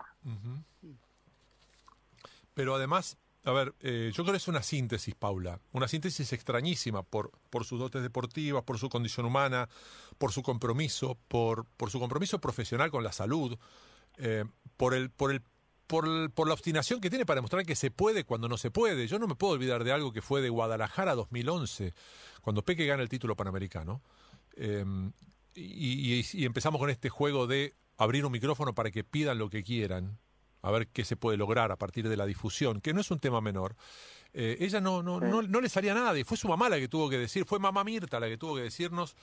Pero 2.56 2.76
además, 2.76 3.18
a 3.46 3.52
ver, 3.52 3.74
eh, 3.82 4.12
yo 4.14 4.24
creo 4.24 4.34
que 4.34 4.38
es 4.38 4.48
una 4.48 4.64
síntesis, 4.64 5.16
Paula, 5.16 5.60
una 5.72 5.88
síntesis 5.88 6.32
extrañísima 6.32 7.04
por, 7.04 7.32
por 7.50 7.66
sus 7.66 7.80
dotes 7.80 8.02
deportivas, 8.02 8.64
por 8.64 8.78
su 8.78 8.90
condición 8.90 9.26
humana, 9.26 9.68
por 10.18 10.32
su 10.32 10.44
compromiso, 10.44 11.18
por, 11.28 11.66
por 11.78 11.90
su 11.90 12.00
compromiso 12.00 12.40
profesional 12.40 12.90
con 12.90 13.04
la 13.04 13.12
salud, 13.12 13.58
eh, 14.18 14.46
por 14.78 14.94
el, 14.94 15.10
por 15.10 15.32
el 15.32 15.42
por, 15.88 16.48
la 16.48 16.54
obstinación 16.54 17.02
que 17.02 17.10
tiene 17.10 17.26
para 17.26 17.38
demostrar 17.38 17.66
que 17.66 17.76
se 17.76 17.92
puede 17.92 18.24
cuando 18.24 18.50
no 18.50 18.58
se 18.58 18.72
puede. 18.72 19.08
Yo 19.08 19.20
no 19.20 19.28
me 19.28 19.36
puedo 19.36 19.54
olvidar 19.54 19.84
de 19.84 19.92
algo 19.92 20.12
que 20.12 20.22
fue 20.22 20.42
de 20.42 20.50
Guadalajara 20.50 21.14
2011, 21.14 21.94
cuando 22.42 22.64
Peque 22.64 22.86
gana 22.86 23.04
el 23.04 23.10
título 23.10 23.36
panamericano. 23.36 24.02
Em, 24.56 25.12
y, 25.56 26.46
empezamos 26.46 26.80
con 26.80 26.90
este 26.90 27.10
juego 27.10 27.48
de 27.48 27.76
abrir 27.98 28.26
un 28.26 28.32
micrófono 28.32 28.74
para 28.74 28.92
que 28.92 29.04
pidan 29.04 29.38
lo 29.38 29.50
que 29.50 29.64
quieran, 29.64 30.18
a 30.64 30.72
ver 30.72 30.88
qué 30.88 31.06
se 31.06 31.16
puede 31.16 31.38
lograr 31.38 31.72
a 31.72 31.76
partir 31.76 32.10
de 32.10 32.18
la 32.18 32.26
difusión, 32.26 32.82
que 32.82 32.94
no 32.94 33.02
es 33.02 33.12
un 33.12 33.20
tema 33.20 33.42
menor. 33.42 33.76
Eh, 34.34 34.58
ella 34.62 34.82
no, 34.82 35.04
no, 35.04 35.20
no, 35.20 35.44
no, 35.44 35.62
le 35.62 35.70
salía 35.70 35.94
nada 35.94 36.18
y 36.18 36.24
fue 36.24 36.38
su 36.38 36.48
mamá 36.48 36.68
la 36.68 36.80
que 36.80 36.88
tuvo 36.88 37.08
que 37.10 37.20
decir, 37.20 37.46
fue 37.46 37.60
mamá 37.60 37.84
Mirta 37.84 38.20
la 38.20 38.28
que 38.28 38.38
tuvo 38.38 38.56
que 38.56 38.64
decirnos, 38.64 39.16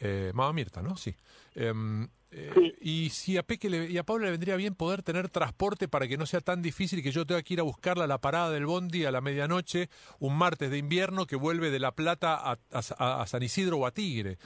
eh, 0.00 0.32
mamá 0.34 0.52
Mirta, 0.52 0.82
¿no? 0.82 0.96
Sí. 0.96 1.14
Em, 1.54 2.08
eh, 2.30 2.74
y 2.80 3.10
si 3.10 3.36
a 3.36 3.42
Peque 3.42 3.68
y 3.88 3.96
a 3.96 4.02
Pablo 4.02 4.26
le 4.26 4.30
vendría 4.30 4.56
bien 4.56 4.74
poder 4.74 5.02
tener 5.02 5.28
transporte 5.28 5.88
para 5.88 6.06
que 6.08 6.18
no 6.18 6.26
sea 6.26 6.40
tan 6.40 6.60
difícil 6.60 7.02
que 7.02 7.10
yo 7.10 7.24
tenga 7.24 7.42
que 7.42 7.54
ir 7.54 7.60
a 7.60 7.64
buscarla 7.64 8.04
a 8.04 8.06
la 8.06 8.18
parada 8.18 8.50
del 8.50 8.66
Bondi 8.66 9.04
a 9.04 9.10
la 9.10 9.20
medianoche, 9.20 9.88
un 10.18 10.36
martes 10.36 10.70
de 10.70 10.78
invierno 10.78 11.26
que 11.26 11.36
vuelve 11.36 11.70
de 11.70 11.78
La 11.78 11.92
Plata 11.92 12.58
a, 12.70 13.26
San 13.26 13.42
Isidro 13.42 13.78
o 13.78 13.86
a 13.86 13.92
Tigre. 13.92 14.38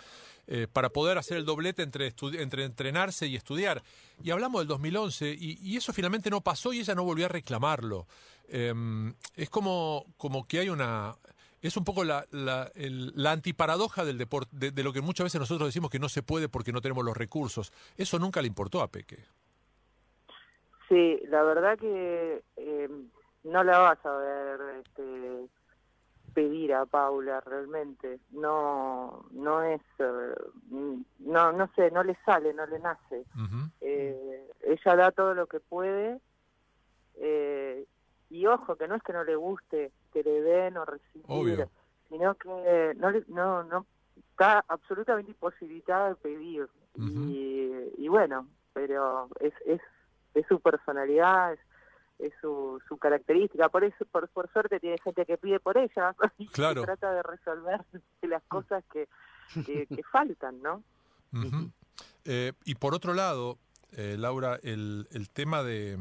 Eh, 0.48 0.66
para 0.70 0.90
poder 0.90 1.18
hacer 1.18 1.36
el 1.36 1.44
doblete 1.44 1.82
entre, 1.82 2.12
entre 2.40 2.64
entrenarse 2.64 3.28
y 3.28 3.36
estudiar. 3.36 3.82
Y 4.22 4.32
hablamos 4.32 4.60
del 4.60 4.68
2011 4.68 5.36
y, 5.38 5.76
eso 5.76 5.92
finalmente 5.92 6.30
no 6.30 6.40
pasó 6.40 6.72
y 6.72 6.80
ella 6.80 6.96
no 6.96 7.04
volvió 7.04 7.26
a 7.26 7.28
reclamarlo. 7.28 8.06
Em, 8.48 9.14
es 9.36 9.48
como, 9.48 10.04
como 10.16 10.46
que 10.48 10.58
hay 10.58 10.68
una 10.68 11.16
es 11.62 11.76
un 11.76 11.84
poco 11.84 12.02
la, 12.02 12.26
la, 12.32 12.72
la 12.74 13.30
antiparadoja 13.30 14.04
del 14.04 14.18
deporte, 14.18 14.72
de, 14.72 14.82
lo 14.82 14.92
que 14.92 15.00
muchas 15.00 15.24
veces 15.26 15.40
nosotros 15.40 15.68
decimos 15.68 15.90
que 15.90 16.00
no 16.00 16.08
se 16.08 16.24
puede 16.24 16.48
porque 16.48 16.72
no 16.72 16.80
tenemos 16.80 17.04
los 17.04 17.16
recursos. 17.16 17.72
Eso 17.96 18.18
nunca 18.18 18.42
le 18.42 18.48
importó 18.48 18.82
a 18.82 18.88
Peque. 18.88 19.18
Sí, 20.88 21.20
la 21.28 21.44
verdad 21.44 21.78
que 21.78 22.42
eh, 22.56 22.88
no 23.44 23.62
la 23.62 23.78
vas 23.78 24.04
a 24.04 24.16
ver 24.16 24.60
este, 24.84 25.46
pedir 26.32 26.74
a 26.74 26.86
Paula 26.86 27.40
realmente. 27.40 28.20
No, 28.30 29.26
no 29.30 29.62
es, 29.62 29.80
eh, 29.98 30.34
no, 31.18 31.52
no 31.52 31.70
sé, 31.74 31.90
no 31.90 32.02
le 32.02 32.16
sale, 32.24 32.52
no 32.52 32.66
le 32.66 32.78
nace. 32.78 33.24
Eh, 33.80 34.50
ella 34.62 34.96
da 34.96 35.10
todo 35.12 35.34
lo 35.34 35.46
que 35.46 35.60
puede. 35.60 36.20
y 38.30 38.46
ojo, 38.46 38.76
que 38.76 38.88
no 38.88 38.94
es 38.94 39.02
que 39.02 39.12
no 39.12 39.24
le 39.24 39.36
guste 39.36 39.92
que 40.12 40.22
le 40.22 40.40
den 40.42 40.76
o 40.76 40.84
recibir, 40.84 41.68
sino 42.08 42.34
que 42.34 42.94
no, 42.96 43.12
no, 43.28 43.62
no 43.64 43.86
está 44.30 44.64
absolutamente 44.68 45.30
imposibilitada 45.30 46.10
de 46.10 46.14
pedir. 46.16 46.68
y, 46.96 48.08
bueno, 48.08 48.46
pero 48.72 49.28
es, 49.40 49.54
es, 49.66 49.80
es 50.34 50.46
su 50.46 50.60
personalidad, 50.60 51.52
es, 51.54 51.60
es 52.18 52.32
su, 52.40 52.80
su 52.88 52.96
característica. 52.98 53.68
Por 53.68 53.84
eso, 53.84 54.04
por, 54.06 54.28
por 54.28 54.50
suerte, 54.52 54.80
tiene 54.80 54.98
gente 55.02 55.24
que 55.24 55.38
pide 55.38 55.60
por 55.60 55.76
ella 55.78 56.14
y 56.38 56.46
trata 56.48 57.12
de 57.12 57.22
resolver 57.22 57.80
las 58.22 58.42
cosas 58.44 58.84
que, 58.92 59.08
que, 59.64 59.86
faltan, 60.12 60.62
¿no? 60.62 60.82
Eh, 62.24 62.52
y 62.64 62.74
por 62.74 62.94
otro 62.94 63.14
lado, 63.14 63.58
eh, 63.92 64.16
Laura, 64.18 64.58
el, 64.62 65.08
el 65.12 65.30
tema 65.30 65.62
de, 65.62 65.98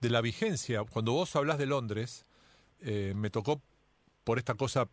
de 0.00 0.10
la 0.10 0.20
vigencia, 0.20 0.84
cuando 0.84 1.12
vos 1.12 1.34
hablas 1.36 1.58
de 1.58 1.66
Londres, 1.66 2.26
eh, 2.80 3.12
me 3.16 3.30
tocó 3.30 3.60
por 4.24 4.38
esta 4.38 4.54
cosa, 4.54 4.88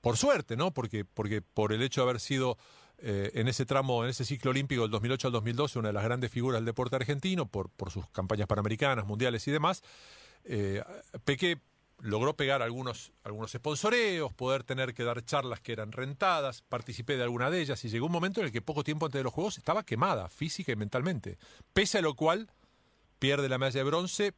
por 0.00 0.16
suerte, 0.16 0.56
¿no? 0.56 0.72
Porque, 0.72 1.04
porque 1.04 1.42
por 1.42 1.72
el 1.72 1.82
hecho 1.82 2.02
de 2.02 2.10
haber 2.10 2.20
sido 2.20 2.58
eh, 2.98 3.30
en 3.34 3.48
ese 3.48 3.66
tramo, 3.66 4.04
en 4.04 4.10
ese 4.10 4.24
ciclo 4.24 4.50
olímpico 4.50 4.82
del 4.82 4.90
2008 4.90 5.28
al 5.28 5.32
2012, 5.32 5.78
una 5.78 5.88
de 5.88 5.94
las 5.94 6.04
grandes 6.04 6.30
figuras 6.30 6.58
del 6.58 6.66
deporte 6.66 6.96
argentino, 6.96 7.46
por, 7.46 7.70
sus 7.90 8.08
campañas 8.10 8.46
panamericanas, 8.46 9.06
mundiales 9.06 9.46
y 9.48 9.50
demás, 9.50 9.82
eh, 10.44 10.82
Peque 11.24 11.60
logró 12.00 12.36
pegar 12.36 12.62
algunos, 12.62 13.12
algunos 13.22 13.52
sponsoreos, 13.52 14.32
poder 14.32 14.64
tener 14.64 14.94
que 14.94 15.04
dar 15.04 15.24
charlas 15.24 15.60
que 15.60 15.72
eran 15.72 15.92
rentadas, 15.92 16.62
participé 16.62 17.16
de 17.16 17.22
alguna 17.22 17.50
de 17.50 17.60
ellas 17.60 17.84
y 17.84 17.88
llegó 17.88 18.06
un 18.06 18.12
momento 18.12 18.40
en 18.40 18.46
el 18.46 18.52
que 18.52 18.62
poco 18.62 18.84
tiempo 18.84 19.06
antes 19.06 19.18
de 19.18 19.24
los 19.24 19.32
Juegos 19.32 19.58
estaba 19.58 19.84
quemada 19.84 20.28
física 20.28 20.72
y 20.72 20.76
mentalmente, 20.76 21.38
pese 21.72 21.98
a 21.98 22.02
lo 22.02 22.14
cual 22.14 22.50
pierde 23.18 23.48
la 23.48 23.58
medalla 23.58 23.80
de 23.80 23.84
bronce 23.84 24.34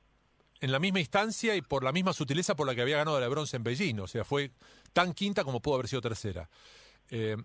en 0.60 0.72
la 0.72 0.78
misma 0.78 1.00
instancia 1.00 1.54
y 1.56 1.62
por 1.62 1.82
la 1.82 1.92
misma 1.92 2.12
sutileza 2.12 2.54
por 2.56 2.66
la 2.66 2.74
que 2.74 2.82
había 2.82 2.96
ganado 2.96 3.20
la 3.20 3.28
bronce 3.28 3.56
en 3.56 3.64
Beijing. 3.64 4.00
O 4.00 4.06
sea, 4.06 4.24
fue 4.24 4.52
tan 4.92 5.12
quinta 5.12 5.44
como 5.44 5.60
pudo 5.60 5.74
haber 5.74 5.88
sido 5.88 6.00
tercera. 6.00 6.48
Eh, 7.10 7.36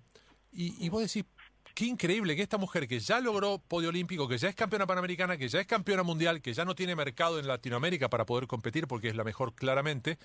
y, 0.52 0.86
y, 0.86 0.90
vos 0.90 1.02
decís, 1.02 1.26
qué 1.74 1.86
increíble 1.86 2.36
que 2.36 2.42
esta 2.42 2.58
mujer 2.58 2.88
que 2.88 3.00
ya 3.00 3.20
logró 3.20 3.60
podio 3.60 3.90
olímpico, 3.90 4.28
que 4.28 4.38
ya 4.38 4.50
es 4.50 4.56
campeona 4.56 4.86
panamericana, 4.86 5.38
que 5.38 5.48
ya 5.48 5.60
es 5.60 5.68
campeona 5.68 6.04
mundial, 6.04 6.42
que 6.42 6.54
ya 6.54 6.66
no 6.66 6.76
tiene 6.76 6.96
mercado 6.96 7.40
en 7.40 7.48
Latinoamérica 7.48 8.10
para 8.10 8.26
poder 8.26 8.48
competir 8.48 8.88
porque 8.88 9.10
es 9.10 9.16
la 9.16 9.24
mejor 9.24 9.54
claramente, 9.56 10.18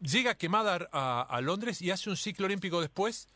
llega 0.00 0.36
quemada 0.36 0.88
a, 0.92 1.22
a 1.22 1.40
Londres 1.40 1.82
y 1.82 1.90
hace 1.90 2.10
un 2.10 2.16
ciclo 2.16 2.46
olímpico 2.46 2.80
después 2.80 3.28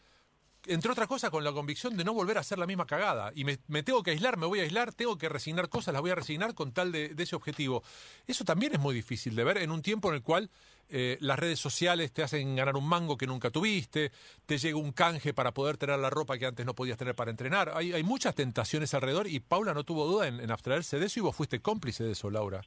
entre 0.67 0.93
otras 0.93 1.09
cosas, 1.09 1.31
con 1.31 1.43
la 1.45 1.53
convicción 1.53 1.97
de 1.97 2.05
no 2.05 2.15
volver 2.15 2.37
a 2.37 2.41
hacer 2.41 2.59
la 2.59 2.67
misma 2.67 2.87
cagada. 2.87 3.33
Y 3.35 3.45
me, 3.45 3.57
tengo 3.83 4.03
que 4.03 4.13
aislar, 4.13 4.37
me 4.37 4.47
voy 4.47 4.61
a 4.61 4.63
aislar, 4.63 4.93
tengo 4.93 5.19
que 5.19 5.29
resignar 5.29 5.69
cosas, 5.69 5.93
las 5.93 6.03
voy 6.03 6.11
a 6.11 6.15
resignar 6.15 6.55
con 6.55 6.73
tal 6.73 6.93
de, 6.93 7.15
ese 7.19 7.37
objetivo. 7.37 7.83
Eso 8.27 8.45
también 8.45 8.73
es 8.73 8.81
muy 8.81 8.95
difícil 8.95 9.35
de 9.35 9.45
ver 9.45 9.59
en 9.59 9.71
un 9.71 9.83
tiempo 9.83 10.09
en 10.09 10.17
el 10.17 10.23
cual 10.23 10.51
eh, 10.89 11.17
las 11.21 11.39
redes 11.39 11.59
sociales 11.59 12.13
te 12.13 12.23
hacen 12.23 12.55
ganar 12.55 12.77
un 12.77 12.87
mango 12.87 13.17
que 13.17 13.27
nunca 13.27 13.51
tuviste, 13.51 14.13
te 14.47 14.59
llega 14.59 14.77
un 14.77 14.93
canje 14.93 15.35
para 15.35 15.53
poder 15.53 15.77
tener 15.77 15.99
la 15.99 16.11
ropa 16.11 16.39
que 16.39 16.47
antes 16.47 16.67
no 16.67 16.75
podías 16.75 16.99
tener 16.99 17.15
para 17.15 17.31
entrenar. 17.31 17.73
Hay, 17.75 17.93
hay 17.93 18.03
muchas 18.03 18.35
tentaciones 18.35 18.95
alrededor 18.95 19.27
y 19.27 19.41
Paula 19.41 19.75
no 19.75 19.85
tuvo 19.85 20.07
duda 20.07 20.29
en, 20.29 20.51
abstraerse 20.51 20.99
de 20.99 21.07
eso 21.07 21.21
y 21.21 21.23
vos 21.23 21.35
fuiste 21.35 21.61
cómplice 21.61 22.05
de 22.05 22.13
eso, 22.13 22.31
Laura. 22.31 22.63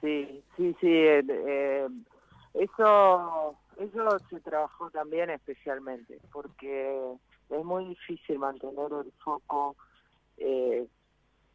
Sí, 0.00 0.42
sí, 0.56 0.74
sí. 0.80 0.88
Eh, 0.88 1.22
eh, 1.28 1.86
eso 2.54 3.56
eso 3.80 4.18
se 4.28 4.40
trabajó 4.40 4.90
también 4.90 5.30
especialmente, 5.30 6.18
porque 6.32 7.14
es 7.48 7.64
muy 7.64 7.86
difícil 7.86 8.38
mantener 8.38 8.92
el 8.92 9.12
foco 9.24 9.76
eh, 10.36 10.86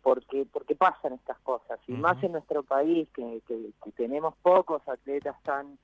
porque 0.01 0.45
porque 0.51 0.75
pasan 0.75 1.13
estas 1.13 1.39
cosas, 1.39 1.79
y 1.87 1.93
más 1.93 2.21
en 2.23 2.33
nuestro 2.33 2.61
país, 2.63 3.07
que, 3.13 3.41
que, 3.47 3.91
tenemos 3.93 4.35
pocos 4.37 4.87
atletas 4.87 5.35
tan 5.41 5.79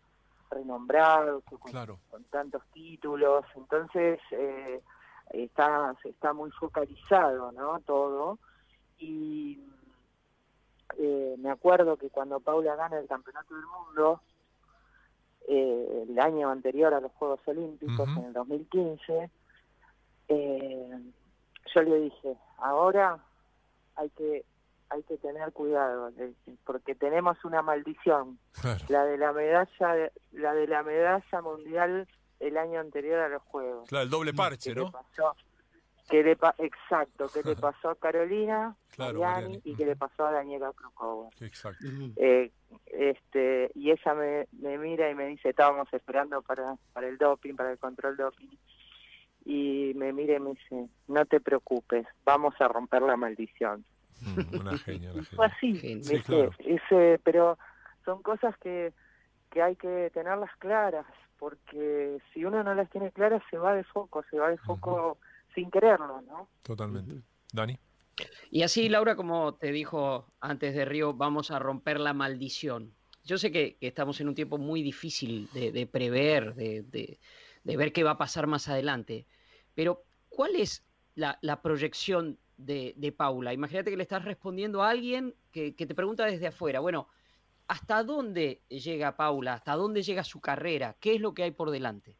renombrados, 0.49 1.43
con, 1.45 2.23
tantos 2.29 2.61
títulos, 2.73 3.45
entonces 3.55 4.19
eh, 4.31 4.81
está, 5.31 5.95
está 6.03 6.33
muy 6.33 6.51
focalizado 6.51 7.51
¿no? 7.51 7.79
todo, 7.79 8.37
y 8.99 9.59
eh, 10.99 11.35
me 11.39 11.49
acuerdo 11.49 11.97
que 11.97 12.09
cuando 12.09 12.39
Paula 12.39 12.75
gana 12.75 12.99
el 12.99 13.07
Campeonato 13.07 13.55
del 13.55 13.65
Mundo, 13.65 14.21
eh, 15.47 16.05
el 16.09 16.19
año 16.19 16.49
anterior 16.49 16.93
a 16.93 16.99
los 16.99 17.11
Juegos 17.13 17.39
Olímpicos, 17.45 18.07
en 18.17 18.25
el 18.25 18.33
2015, 18.33 19.29
eh, 20.27 20.89
yo 21.75 21.81
le 21.81 22.01
dije, 22.01 22.35
ahora 22.57 23.17
hay 23.95 24.09
que 24.11 24.45
hay 24.89 25.03
que 25.03 25.17
tener 25.17 25.53
cuidado 25.53 26.11
porque 26.65 26.95
tenemos 26.95 27.37
una 27.45 27.61
maldición 27.61 28.37
la 28.89 29.05
de 29.05 29.17
la 29.17 29.31
medalla 29.31 30.11
la 30.33 30.53
de 30.53 30.67
la 30.67 30.83
medalla 30.83 31.41
mundial 31.41 32.07
el 32.41 32.57
año 32.57 32.81
anterior 32.81 33.19
a 33.19 33.29
los 33.29 33.41
juegos 33.43 33.87
claro 33.87 34.03
el 34.03 34.09
doble 34.09 34.33
parche 34.33 34.75
no 34.75 34.91
que 36.11 36.23
le 36.23 36.37
exacto 36.59 37.27
que 37.33 37.41
le 37.41 37.55
pasó 37.55 37.89
a 37.89 37.95
Carolina 37.95 38.75
y 39.63 39.75
que 39.75 39.85
le 39.85 39.95
pasó 39.95 40.27
a 40.27 40.31
Daniela 40.31 40.71
Krukova 40.73 41.29
exacto. 41.39 41.87
Eh, 42.17 42.51
este 42.85 43.71
y 43.73 43.91
ella 43.91 44.13
me, 44.13 44.47
me 44.51 44.77
mira 44.77 45.09
y 45.09 45.15
me 45.15 45.27
dice 45.27 45.49
estábamos 45.49 45.91
esperando 45.93 46.41
para 46.43 46.75
para 46.93 47.07
el 47.07 47.17
doping 47.17 47.55
para 47.55 47.71
el 47.71 47.79
control 47.79 48.17
doping 48.17 48.49
y 49.45 49.93
me 49.95 50.13
mira 50.13 50.35
y 50.35 50.39
me 50.39 50.51
dice 50.51 50.89
no 51.07 51.25
te 51.25 51.39
preocupes 51.39 52.05
vamos 52.25 52.53
a 52.59 52.67
romper 52.67 53.01
la 53.01 53.15
maldición 53.15 53.83
Mm, 54.21 54.59
una 54.59 54.77
genia, 54.77 55.11
Fue 55.35 55.45
así, 55.47 55.79
ese, 56.59 57.19
pero 57.23 57.57
son 58.05 58.21
cosas 58.21 58.55
que, 58.57 58.93
que 59.49 59.61
hay 59.61 59.75
que 59.75 60.11
tenerlas 60.13 60.51
claras, 60.59 61.05
porque 61.39 62.19
si 62.33 62.45
uno 62.45 62.63
no 62.63 62.75
las 62.75 62.89
tiene 62.89 63.11
claras 63.11 63.41
se 63.49 63.57
va 63.57 63.73
de 63.73 63.83
foco, 63.83 64.23
se 64.29 64.37
va 64.37 64.49
de 64.49 64.57
foco 64.57 65.17
sin 65.53 65.69
quererlo, 65.69 66.21
¿no? 66.21 66.49
Totalmente. 66.63 67.21
Dani. 67.51 67.77
Y 68.49 68.63
así, 68.63 68.89
Laura, 68.89 69.15
como 69.15 69.55
te 69.55 69.71
dijo 69.71 70.27
antes 70.39 70.75
de 70.75 70.85
Río, 70.85 71.13
vamos 71.13 71.51
a 71.51 71.59
romper 71.59 71.99
la 71.99 72.13
maldición. 72.13 72.93
Yo 73.23 73.37
sé 73.37 73.51
que, 73.51 73.77
estamos 73.81 74.19
en 74.21 74.27
un 74.27 74.35
tiempo 74.35 74.57
muy 74.57 74.81
difícil 74.81 75.49
de, 75.53 75.87
prever, 75.87 76.55
de, 76.55 76.83
de, 77.63 77.77
ver 77.77 77.93
qué 77.93 78.03
va 78.03 78.11
a 78.11 78.17
pasar 78.17 78.47
más 78.47 78.67
adelante, 78.67 79.25
pero 79.75 80.03
¿cuál 80.29 80.55
es 80.55 80.83
la, 81.15 81.37
la 81.41 81.61
proyección 81.61 82.37
de, 82.65 83.13
Paula. 83.15 83.53
Imagínate 83.53 83.91
que 83.91 83.97
le 83.97 84.03
estás 84.03 84.23
respondiendo 84.23 84.83
a 84.83 84.89
alguien 84.89 85.35
que, 85.51 85.71
te 85.71 85.95
pregunta 85.95 86.25
desde 86.25 86.47
afuera, 86.47 86.79
bueno, 86.79 87.07
¿hasta 87.67 88.03
dónde 88.03 88.61
llega 88.69 89.17
Paula? 89.17 89.55
¿Hasta 89.55 89.73
dónde 89.73 90.03
llega 90.03 90.23
su 90.23 90.39
carrera? 90.39 90.95
¿Qué 90.99 91.15
es 91.15 91.21
lo 91.21 91.33
que 91.33 91.43
hay 91.43 91.51
por 91.51 91.71
delante? 91.71 92.17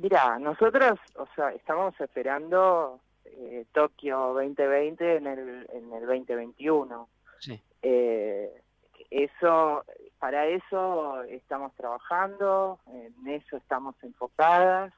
Mira, 0.00 0.38
nosotros, 0.38 0.96
o 1.16 1.26
sea, 1.34 1.50
estamos 1.50 2.00
esperando 2.00 3.00
eh, 3.24 3.66
Tokio 3.72 4.32
2020 4.32 5.16
en 5.16 5.26
el, 5.26 5.68
en 5.72 5.92
el 5.92 6.06
2021. 6.06 7.08
Sí. 7.40 7.60
Eh, 7.82 8.62
eso, 9.10 9.84
para 10.20 10.46
eso 10.46 11.24
estamos 11.24 11.74
trabajando, 11.74 12.78
en 12.86 13.28
eso 13.28 13.56
estamos 13.56 13.96
enfocadas. 14.04 14.92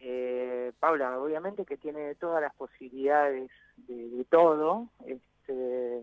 Eh, 0.00 0.72
Paula, 0.80 1.20
obviamente 1.20 1.66
que 1.66 1.76
tiene 1.76 2.14
todas 2.14 2.40
las 2.40 2.54
posibilidades 2.54 3.50
de, 3.76 4.24
todo, 4.30 4.88
este, 5.04 6.02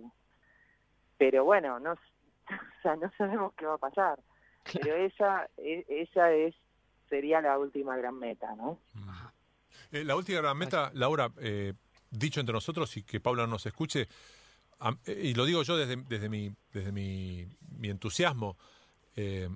pero 1.17 1.45
bueno, 1.45 1.79
no, 1.79 1.95
no 2.83 3.11
sabemos 3.17 3.53
qué 3.53 3.65
va 3.65 3.73
a 3.73 3.79
pasar. 3.79 4.19
Pero 4.71 4.95
esa, 4.97 5.49
esa 5.57 6.31
es 6.31 6.53
sería 7.13 7.41
la 7.41 7.59
última 7.59 7.95
gran 7.95 8.17
meta, 8.17 8.55
¿no? 8.55 8.79
Eh, 9.91 10.03
la 10.03 10.15
última 10.15 10.39
gran 10.39 10.57
meta, 10.57 10.89
Laura, 10.95 11.29
eh, 11.39 11.73
dicho 12.09 12.39
entre 12.39 12.53
nosotros 12.53 12.97
y 12.97 13.03
que 13.03 13.19
Paula 13.19 13.45
nos 13.45 13.67
escuche, 13.67 14.07
y 15.05 15.35
lo 15.35 15.45
digo 15.45 15.61
yo 15.61 15.77
desde, 15.77 15.95
desde 16.09 16.27
mi, 16.27 16.51
desde 16.73 16.91
mi, 16.91 17.47
mi 17.77 17.89
entusiasmo, 17.89 18.57
eh, 19.15 19.47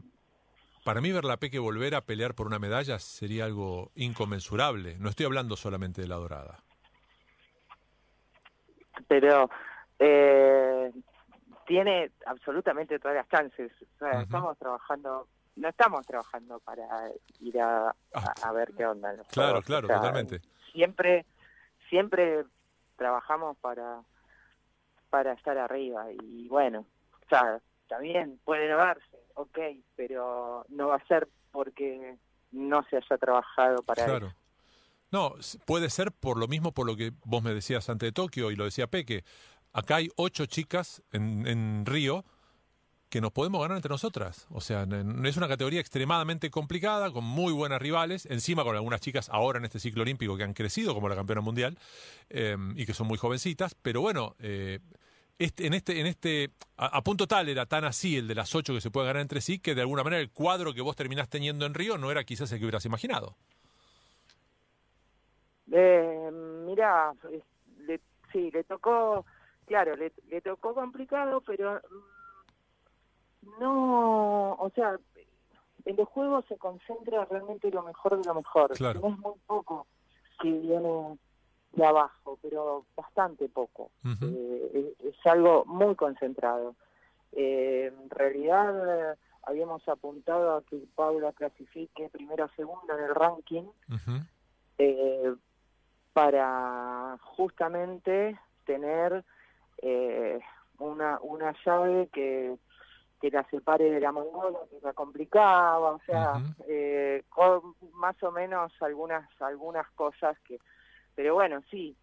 para 0.86 1.02
mí 1.02 1.12
ver 1.12 1.26
la 1.26 1.38
Peque 1.38 1.58
volver 1.58 1.96
a 1.96 2.02
pelear 2.02 2.36
por 2.36 2.46
una 2.46 2.60
medalla 2.60 3.00
sería 3.00 3.46
algo 3.46 3.92
inconmensurable. 3.96 4.98
No 5.00 5.10
estoy 5.10 5.26
hablando 5.26 5.56
solamente 5.56 6.02
de 6.02 6.08
la 6.08 6.16
dorada. 6.16 6.60
Pero 9.08 9.50
eh, 9.98 10.92
tiene 11.66 12.12
absolutamente 12.28 13.00
todas 13.00 13.18
las 13.18 13.28
chances. 13.30 13.72
Estamos 14.22 14.58
trabajando, 14.60 15.28
no 15.58 15.70
estamos 15.70 16.06
trabajando 16.06 16.60
para 16.60 16.88
ir 17.40 17.60
a, 17.60 17.94
ah. 18.14 18.52
ver 18.54 18.74
qué 18.76 18.86
onda. 18.86 19.16
claro, 19.32 19.62
claro, 19.62 19.88
totalmente. 19.88 20.42
Siempre, 20.72 21.26
siempre 21.90 22.46
trabajamos 22.96 23.58
para 23.58 24.01
para 25.10 25.34
estar 25.34 25.58
arriba 25.58 26.12
y 26.12 26.48
bueno, 26.50 26.86
o 27.25 27.29
sea, 27.29 27.62
también 27.88 28.40
puede 28.44 28.70
no 28.70 28.77
verse, 28.77 29.18
ok, 29.36 29.58
pero 29.96 30.66
no 30.70 30.90
va 30.90 30.96
a 30.96 31.08
ser 31.08 31.29
porque 31.51 32.18
no 32.51 32.84
se 32.90 32.98
haya 32.98 33.18
trabajado 33.18 33.81
para 33.84 34.05
claro. 34.05 34.34
No, 35.10 35.36
puede 35.66 35.90
ser 35.90 36.12
por 36.12 36.38
lo 36.38 36.48
mismo 36.48 36.74
por 36.74 36.86
lo 36.86 36.98
que 36.98 37.14
vos 37.24 37.42
me 37.42 37.53
decías 37.53 37.90
antes 37.90 38.08
de 38.08 38.12
Tokio 38.12 38.51
y 38.51 38.58
lo 38.58 38.66
decía 38.66 38.88
Peque. 38.88 39.24
Acá 39.72 39.98
hay 39.98 40.10
ocho 40.18 40.46
chicas 40.46 41.01
en, 41.12 41.48
en 41.48 41.86
Río 41.86 42.25
que 43.09 43.22
nos 43.22 43.31
podemos 43.31 43.61
ganar 43.61 43.77
entre 43.77 43.89
nosotras. 43.89 44.48
O 44.51 44.61
sea, 44.61 44.83
es 44.83 45.37
una 45.37 45.48
categoría 45.48 45.79
extremadamente 45.79 46.50
complicada, 46.50 47.11
con 47.11 47.24
muy 47.24 47.53
buenas 47.53 47.81
rivales, 47.81 48.25
encima 48.25 48.63
con 48.63 48.75
algunas 48.75 49.01
chicas 49.01 49.29
ahora 49.29 49.59
en 49.59 49.65
este 49.65 49.79
ciclo 49.79 50.01
olímpico 50.01 50.35
que 50.35 50.43
han 50.43 50.53
crecido, 50.53 50.93
como 50.93 51.07
la 51.09 51.15
campeona 51.15 51.41
mundial, 51.41 51.77
eh, 52.29 52.57
y 52.75 52.85
que 52.85 52.93
son 52.93 53.07
muy 53.07 53.17
jovencitas, 53.17 53.75
pero 53.75 54.01
bueno, 54.01 54.35
eh, 54.39 54.79
este, 55.39 55.67
en 55.67 55.74
este, 55.75 56.00
en 56.01 56.07
este, 56.07 56.50
a, 56.77 57.01
punto 57.03 57.27
tal 57.27 57.48
era 57.48 57.67
tan 57.67 57.85
así 57.85 58.17
el 58.17 58.27
de 58.27 58.33
las 58.33 58.55
ocho 58.55 58.74
que 58.74 58.81
se 58.81 58.89
puede 58.89 59.07
ganar 59.07 59.22
entre 59.22 59.39
sí, 59.39 59.59
que 59.59 59.75
de 59.75 59.81
alguna 59.81 60.03
manera 60.03 60.22
el 60.22 60.31
cuadro 60.31 60.74
que 60.74 60.81
vos 60.81 60.96
terminás 60.96 61.29
teniendo 61.29 61.65
en 61.65 61.75
Río 61.75 61.98
no 61.98 62.09
era 62.09 62.24
quizás 62.24 62.51
el 62.51 62.57
que 62.57 62.65
hubieras 62.65 62.85
imaginado. 62.85 63.35
Eh, 65.72 66.31
mira, 66.65 67.13
sí, 68.31 68.50
le 68.51 68.63
tocó, 68.63 69.25
claro, 69.65 69.96
le, 69.96 70.11
tocó 70.41 70.74
complicado, 70.74 71.41
pero 71.41 71.75
mm, 71.75 72.17
no, 73.60 74.53
o 74.53 74.70
sea, 74.75 74.98
en 75.86 75.96
los 75.96 76.07
juegos 76.10 76.46
se 76.48 76.57
concentra 76.57 77.25
realmente 77.25 77.72
lo 77.72 77.83
mejor 77.83 78.18
de 78.18 78.27
lo 78.27 78.36
mejor. 78.36 78.72
Claro. 78.74 79.00
No 79.00 79.10
es 79.10 79.18
muy 79.20 79.33
poco 79.46 79.88
que 80.42 80.51
viene 80.51 81.18
de 81.74 81.86
abajo, 81.86 82.38
pero 82.42 82.86
bastante 82.96 83.48
poco. 83.50 83.92
Eh, 84.22 84.94
es, 85.03 85.16
algo 85.25 85.64
muy 85.66 85.96
concentrado. 85.96 86.75
Eh, 87.31 87.94
en 87.94 88.10
realidad 88.10 89.12
eh, 89.12 89.16
habíamos 89.44 89.88
apuntado 89.88 90.57
a 90.57 90.64
que 90.64 90.77
Paula 90.96 91.31
clasifique 91.33 92.10
primero 92.10 92.46
o 92.46 92.50
segunda 92.55 92.96
en 92.98 93.03
el 93.03 93.16
ranking 93.16 93.64
para 96.14 97.18
justamente 97.22 98.40
tener 98.66 99.24
una, 100.79 101.20
una 101.22 101.55
llave 101.64 102.10
que 102.12 102.57
que 103.20 103.32
la 103.32 103.44
separe 103.50 103.90
de 103.90 104.00
la 104.00 104.12
mongola, 104.12 104.60
que 104.70 104.80
la 104.82 104.94
complicaba, 104.94 105.92
o 105.92 106.01
sea, 106.06 106.34
con 107.30 107.75
más 107.94 108.22
o 108.24 108.32
menos 108.32 108.72
algunas 108.82 109.27
algunas 109.42 109.90
cosas 109.92 110.38
que 110.42 110.60
pero 111.18 111.34
bueno, 111.34 111.62
sí, 111.72 111.98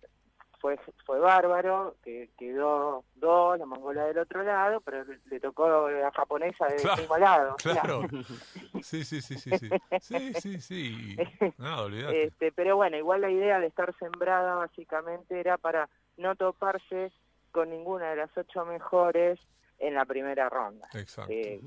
fue 0.60 0.76
fue 1.06 1.20
bárbaro, 1.20 1.94
que 2.02 2.30
quedó 2.36 3.04
dos, 3.14 3.58
la 3.58 3.64
mongola 3.64 4.06
del 4.06 4.18
otro 4.18 4.42
lado, 4.42 4.80
pero 4.80 5.04
le, 5.26 5.38
tocó 5.38 5.88
la 5.88 6.10
japonesa 6.10 6.66
del 6.66 6.84
mismo 6.98 7.16
lado. 7.16 7.54
Claro. 7.56 8.02
Sí, 8.82 9.04
sí, 9.04 9.22
sí, 9.22 9.36
sí, 9.38 9.56
sí. 9.56 9.70
Sí, 10.00 10.34
sí, 10.34 10.60
sí. 10.60 11.16
Olvidate. 11.78 12.24
Este, 12.24 12.52
pero 12.52 12.76
bueno, 12.76 12.96
igual 12.96 13.22
la 13.22 13.30
idea 13.30 13.60
de 13.60 13.68
estar 13.68 13.94
sembrada 13.98 14.56
básicamente 14.56 15.38
era 15.38 15.56
para 15.56 15.88
no 16.18 16.34
toparse 16.34 17.12
con 17.50 17.70
ninguna 17.70 18.10
de 18.10 18.16
las 18.16 18.36
ocho 18.36 18.66
mejores 18.66 19.38
en 19.86 19.94
la 19.94 20.04
primera 20.04 20.48
ronda. 20.48 20.88
Exacto. 20.94 21.30
que, 21.30 21.60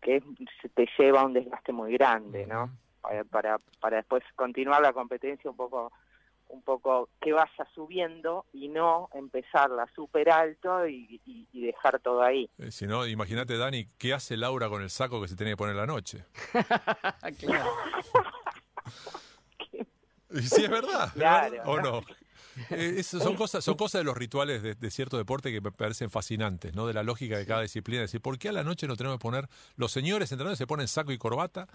que, 0.00 0.22
te 0.74 0.88
lleva 0.98 1.20
a 1.20 1.26
un 1.26 1.34
desgaste 1.34 1.72
muy 1.72 1.92
grande, 1.92 2.46
¿no? 2.46 2.70
Para, 3.02 3.24
para, 3.24 3.58
para 3.80 3.96
después 3.98 4.22
continuar 4.34 4.80
la 4.82 4.92
competencia 4.92 5.50
un 5.50 5.56
poco 5.56 5.92
un 6.50 6.62
poco 6.62 7.08
que 7.20 7.32
vaya 7.32 7.64
subiendo 7.74 8.44
y 8.52 8.68
no 8.68 9.08
empezarla 9.14 9.86
súper 9.94 10.30
alto 10.30 10.86
y, 10.86 11.20
dejar 11.52 12.00
todo 12.00 12.22
ahí. 12.22 12.50
Eh, 12.58 12.72
si 12.72 12.86
no, 12.86 13.06
imagínate, 13.06 13.56
Dani, 13.56 13.86
¿qué 13.96 14.12
hace 14.12 14.36
Laura 14.36 14.68
con 14.68 14.82
el 14.82 14.90
saco 14.90 15.20
que 15.20 15.28
se 15.28 15.36
tiene 15.36 15.52
que 15.52 15.56
poner 15.56 15.76
la 15.76 15.86
noche? 15.86 16.24
claro. 17.38 17.70
sí, 20.30 20.64
es 20.64 20.70
verdad. 20.70 21.12
Claro, 21.14 21.62
¿O 21.66 21.80
no? 21.80 22.02
Eh, 22.70 23.02
son, 23.02 23.36
cosas, 23.36 23.64
son 23.64 23.76
cosas 23.76 24.00
de 24.00 24.04
los 24.04 24.16
rituales 24.16 24.62
de, 24.62 24.90
cierto 24.90 25.16
deporte 25.16 25.52
que 25.52 25.60
me 25.60 25.70
parecen 25.70 26.10
fascinantes, 26.10 26.74
¿no? 26.74 26.86
De 26.86 26.92
la 26.92 27.02
lógica 27.02 27.38
de 27.38 27.46
cada 27.46 27.62
disciplina. 27.62 28.02
Es 28.02 28.10
decir, 28.10 28.20
¿por 28.20 28.38
qué 28.38 28.48
a 28.48 28.52
la 28.52 28.64
noche 28.64 28.86
no 28.86 28.96
tenemos 28.96 29.18
que 29.18 29.22
poner. 29.22 29.48
Los 29.76 29.92
señores 29.92 30.30
entrenadores 30.32 30.58
se 30.58 30.66
ponen 30.66 30.88
saco 30.88 31.12
y 31.12 31.18
corbata 31.18 31.68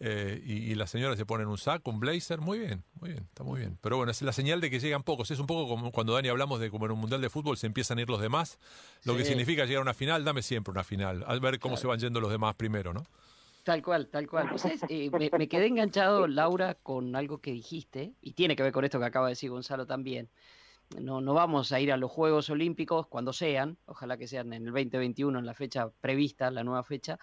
eh, 0.00 0.42
y, 0.44 0.74
las 0.74 0.90
señoras 0.90 1.18
se 1.18 1.26
ponen 1.26 1.46
un 1.46 1.58
saco, 1.58 1.90
un 1.90 2.00
blazer? 2.00 2.40
Muy 2.40 2.58
bien, 2.58 2.84
muy 3.00 3.10
bien, 3.10 3.24
está 3.24 3.44
muy 3.44 3.60
bien. 3.60 3.78
Pero 3.80 3.96
bueno, 3.96 4.10
es 4.10 4.22
la 4.22 4.32
señal 4.32 4.60
de 4.60 4.70
que 4.70 4.80
llegan 4.80 5.02
pocos. 5.02 5.30
Es 5.30 5.38
un 5.38 5.46
poco 5.46 5.68
como 5.68 5.92
cuando 5.92 6.14
Dani 6.14 6.28
hablamos 6.28 6.60
de 6.60 6.70
como 6.70 6.86
en 6.86 6.92
un 6.92 6.98
mundial 6.98 7.20
de 7.20 7.30
fútbol 7.30 7.56
se 7.56 7.66
empiezan 7.66 7.98
a 7.98 8.02
ir 8.02 8.08
los 8.08 8.20
demás. 8.20 8.58
Lo 9.04 9.16
que 9.16 9.24
significa 9.24 9.64
llegar 9.64 9.80
a 9.80 9.82
una 9.82 9.94
final, 9.94 10.24
dame 10.24 10.42
siempre 10.42 10.72
una 10.72 10.84
final. 10.84 11.24
Al 11.26 11.40
ver 11.40 11.58
cómo 11.58 11.76
se 11.76 11.86
van 11.86 11.98
yendo 11.98 12.20
los 12.20 12.30
demás 12.30 12.54
primero, 12.54 12.92
¿no? 12.92 13.06
Tal 13.64 13.82
cual, 13.82 14.08
tal 14.08 14.28
cual. 14.28 14.50
Eh, 14.90 15.10
me, 15.10 15.48
quedé 15.48 15.66
enganchado, 15.66 16.26
Laura, 16.26 16.74
con 16.74 17.16
algo 17.16 17.38
que 17.38 17.50
dijiste, 17.50 18.12
y 18.20 18.34
tiene 18.34 18.56
que 18.56 18.62
ver 18.62 18.72
con 18.72 18.84
esto 18.84 18.98
que 18.98 19.06
acaba 19.06 19.26
de 19.26 19.32
decir 19.32 19.50
Gonzalo 19.50 19.86
también. 19.86 20.28
no, 21.00 21.22
no 21.22 21.32
vamos 21.32 21.72
a 21.72 21.80
ir 21.80 21.90
a 21.90 21.96
los 21.96 22.10
Juegos 22.10 22.50
Olímpicos 22.50 23.06
cuando 23.06 23.32
sean, 23.32 23.78
ojalá 23.86 24.18
que 24.18 24.28
sean 24.28 24.52
en 24.52 24.66
el 24.66 24.72
2021, 24.72 25.38
en 25.38 25.46
la 25.46 25.54
fecha 25.54 25.90
prevista, 26.02 26.50
la 26.50 26.62
nueva 26.62 26.84
fecha, 26.84 27.18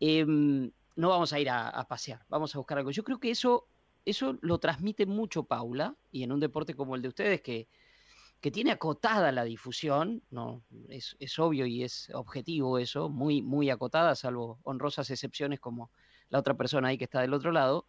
em, 0.00 0.70
no 0.96 1.08
vamos 1.08 1.32
a 1.32 1.40
ir 1.40 1.48
a, 1.48 1.86
pasear, 1.88 2.24
vamos 2.28 2.54
a 2.54 2.58
buscar 2.58 2.76
algo. 2.78 2.90
Yo 2.90 3.02
creo 3.02 3.18
que 3.18 3.30
eso, 3.30 3.66
eso 4.04 4.36
lo 4.42 4.58
transmite 4.58 5.06
mucho 5.06 5.44
Paula, 5.44 5.96
y 6.12 6.24
en 6.24 6.32
un 6.32 6.40
deporte 6.40 6.74
como 6.74 6.94
el 6.94 7.00
de 7.00 7.08
ustedes, 7.08 7.40
que, 7.40 7.68
que 8.40 8.50
tiene 8.50 8.70
acotada 8.70 9.32
la 9.32 9.44
difusión, 9.44 10.22
no, 10.30 10.64
es, 10.88 11.16
es, 11.20 11.38
obvio 11.38 11.66
y 11.66 11.82
es 11.82 12.10
objetivo 12.14 12.78
eso, 12.78 13.08
muy, 13.10 13.42
muy 13.42 13.68
acotada, 13.68 14.14
salvo 14.14 14.58
honrosas 14.62 15.10
excepciones 15.10 15.60
como 15.60 15.90
la 16.30 16.38
otra 16.38 16.54
persona 16.54 16.88
ahí 16.88 16.98
que 16.98 17.04
está 17.04 17.20
del 17.20 17.34
otro 17.34 17.52
lado. 17.52 17.86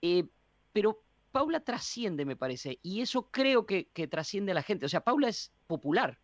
Eh, 0.00 0.24
pero 0.72 1.02
Paula 1.30 1.60
trasciende, 1.60 2.24
me 2.24 2.36
parece, 2.36 2.80
y 2.82 3.00
eso 3.00 3.30
creo 3.30 3.64
que, 3.64 3.84
trasciende 4.10 4.52
a 4.52 4.56
la 4.56 4.62
gente. 4.62 4.86
O 4.86 4.88
sea, 4.88 5.02
Paula 5.02 5.28
es 5.28 5.52
popular 5.66 6.18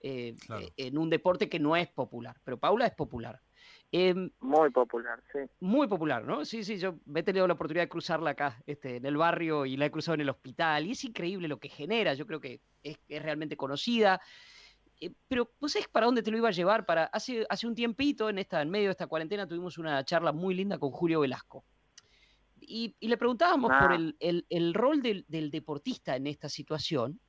eh, 0.00 0.34
eh, 0.58 0.72
en 0.76 0.96
un 0.96 1.10
deporte 1.10 1.48
que 1.48 1.60
no 1.60 1.76
es 1.76 1.88
popular, 1.88 2.40
pero 2.44 2.58
Paula 2.58 2.86
es 2.86 2.94
popular. 2.94 3.42
Em, 3.90 4.30
muy 4.40 4.70
popular, 4.70 5.22
sí. 5.32 5.38
Muy 5.60 5.88
popular, 5.88 6.24
¿no? 6.24 6.44
Sí, 6.44 6.62
sí, 6.62 6.78
yo 6.78 6.96
he 7.14 7.22
tenido 7.22 7.46
la 7.46 7.54
oportunidad 7.54 7.84
de 7.84 7.88
cruzarla 7.88 8.30
acá, 8.30 8.62
este, 8.66 8.96
en 8.96 9.06
el 9.06 9.16
barrio, 9.16 9.64
y 9.64 9.76
la 9.76 9.86
he 9.86 9.90
cruzado 9.90 10.14
en 10.14 10.20
el 10.22 10.28
hospital, 10.28 10.86
y 10.86 10.92
es 10.92 11.04
increíble 11.04 11.48
lo 11.48 11.58
que 11.58 11.68
genera, 11.68 12.14
yo 12.14 12.26
creo 12.26 12.40
que 12.40 12.60
es, 12.82 12.98
realmente 13.08 13.56
conocida. 13.56 14.20
Eh, 15.00 15.10
pero, 15.26 15.50
¿vos 15.58 15.72
sabés 15.72 15.88
para 15.88 16.06
dónde 16.06 16.22
te 16.22 16.30
lo 16.30 16.36
iba 16.36 16.48
a 16.48 16.52
llevar? 16.52 16.84
Para, 16.84 17.04
hace, 17.04 17.46
hace 17.48 17.66
un 17.66 17.74
tiempito, 17.74 18.28
en, 18.28 18.38
esta, 18.38 18.60
en 18.60 18.70
medio 18.70 18.86
de 18.86 18.92
esta 18.92 19.06
cuarentena, 19.06 19.46
tuvimos 19.46 19.78
una 19.78 20.04
charla 20.04 20.32
muy 20.32 20.54
linda 20.54 20.78
con 20.78 20.90
Julio 20.90 21.20
Velasco 21.20 21.64
y, 22.68 22.94
le 23.00 23.16
preguntábamos 23.16 23.70
por 23.70 23.92
ah. 23.92 24.12
el, 24.20 24.74
rol 24.74 25.02
del, 25.02 25.50
deportista 25.50 26.16
en 26.16 26.26
esta 26.26 26.48
situación. 26.48 27.20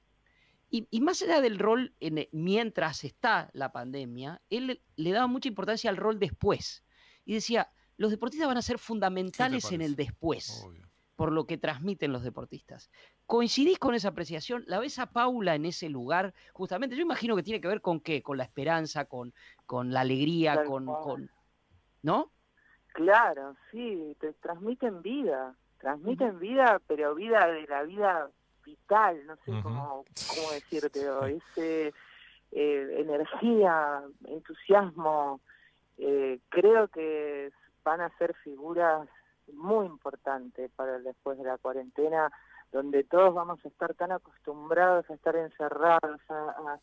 Y, 0.72 1.02
más 1.02 1.22
allá 1.22 1.42
del 1.42 1.58
rol 1.58 1.94
en, 2.00 2.28
mientras 2.32 3.04
está 3.04 3.50
la 3.54 3.72
pandemia, 3.72 4.42
él 4.50 4.82
le 4.96 5.12
daba 5.12 5.28
mucha 5.28 5.50
importancia 5.50 5.90
al 5.90 5.98
rol 5.98 6.20
después. 6.20 6.84
Y 7.26 7.34
decía, 7.34 7.72
los 7.98 8.12
deportistas 8.12 8.48
van 8.48 8.58
a 8.58 8.62
ser 8.62 8.78
fundamentales 8.80 9.72
en 9.72 9.82
el 9.82 9.96
después, 9.96 10.66
por 11.16 11.32
lo 11.32 11.46
que 11.46 11.58
transmiten 11.58 12.14
los 12.14 12.24
deportistas. 12.24 12.90
¿Coincidís 13.26 13.78
con 13.78 13.94
esa 13.94 14.10
apreciación? 14.10 14.64
¿La 14.68 14.80
ves 14.80 15.00
a 15.00 15.08
Paula 15.08 15.56
en 15.56 15.66
ese 15.66 15.90
lugar? 15.90 16.34
Justamente, 16.54 16.96
yo 16.96 17.02
imagino 17.02 17.36
que 17.36 17.44
tiene 17.44 17.60
que 17.60 17.68
ver 17.68 17.82
con 17.82 18.00
qué, 18.00 18.22
con 18.22 18.38
la 18.38 18.44
esperanza, 18.44 19.06
con, 19.06 19.34
con 19.66 19.92
la 19.92 20.02
alegría, 20.02 20.64
con, 20.64 20.86
con... 20.86 21.30
¿No? 22.02 22.32
Claro, 22.94 23.56
sí, 23.72 24.16
te 24.20 24.34
transmiten 24.34 25.02
vida, 25.02 25.56
transmiten 25.80 26.40
vida, 26.40 26.82
pero 26.88 27.16
vida 27.16 27.48
de 27.48 27.68
la 27.68 27.84
vida 27.84 28.32
vital, 28.70 29.26
no 29.26 29.36
sé 29.38 29.52
cómo, 29.64 30.06
cómo 30.28 30.52
decirte, 30.52 31.02
ese 31.28 31.94
eh, 32.52 32.96
energía, 33.00 34.04
entusiasmo, 34.26 35.40
eh, 35.98 36.40
creo 36.50 36.88
que 36.88 37.52
van 37.84 38.02
a 38.02 38.10
ser 38.18 38.36
figuras 38.44 39.08
muy 39.54 39.86
importantes 39.86 40.70
para 40.76 41.00
después 41.00 41.38
de 41.38 41.46
la 41.46 41.58
cuarentena, 41.58 42.32
donde 42.72 43.04
todos 43.04 43.34
vamos 43.34 43.64
a 43.66 43.68
estar 43.68 43.94
tan 43.96 44.12
acostumbrados 44.12 45.10
a 45.10 45.14
estar 45.16 45.36
encerrados, 45.36 46.22
a, 46.30 46.80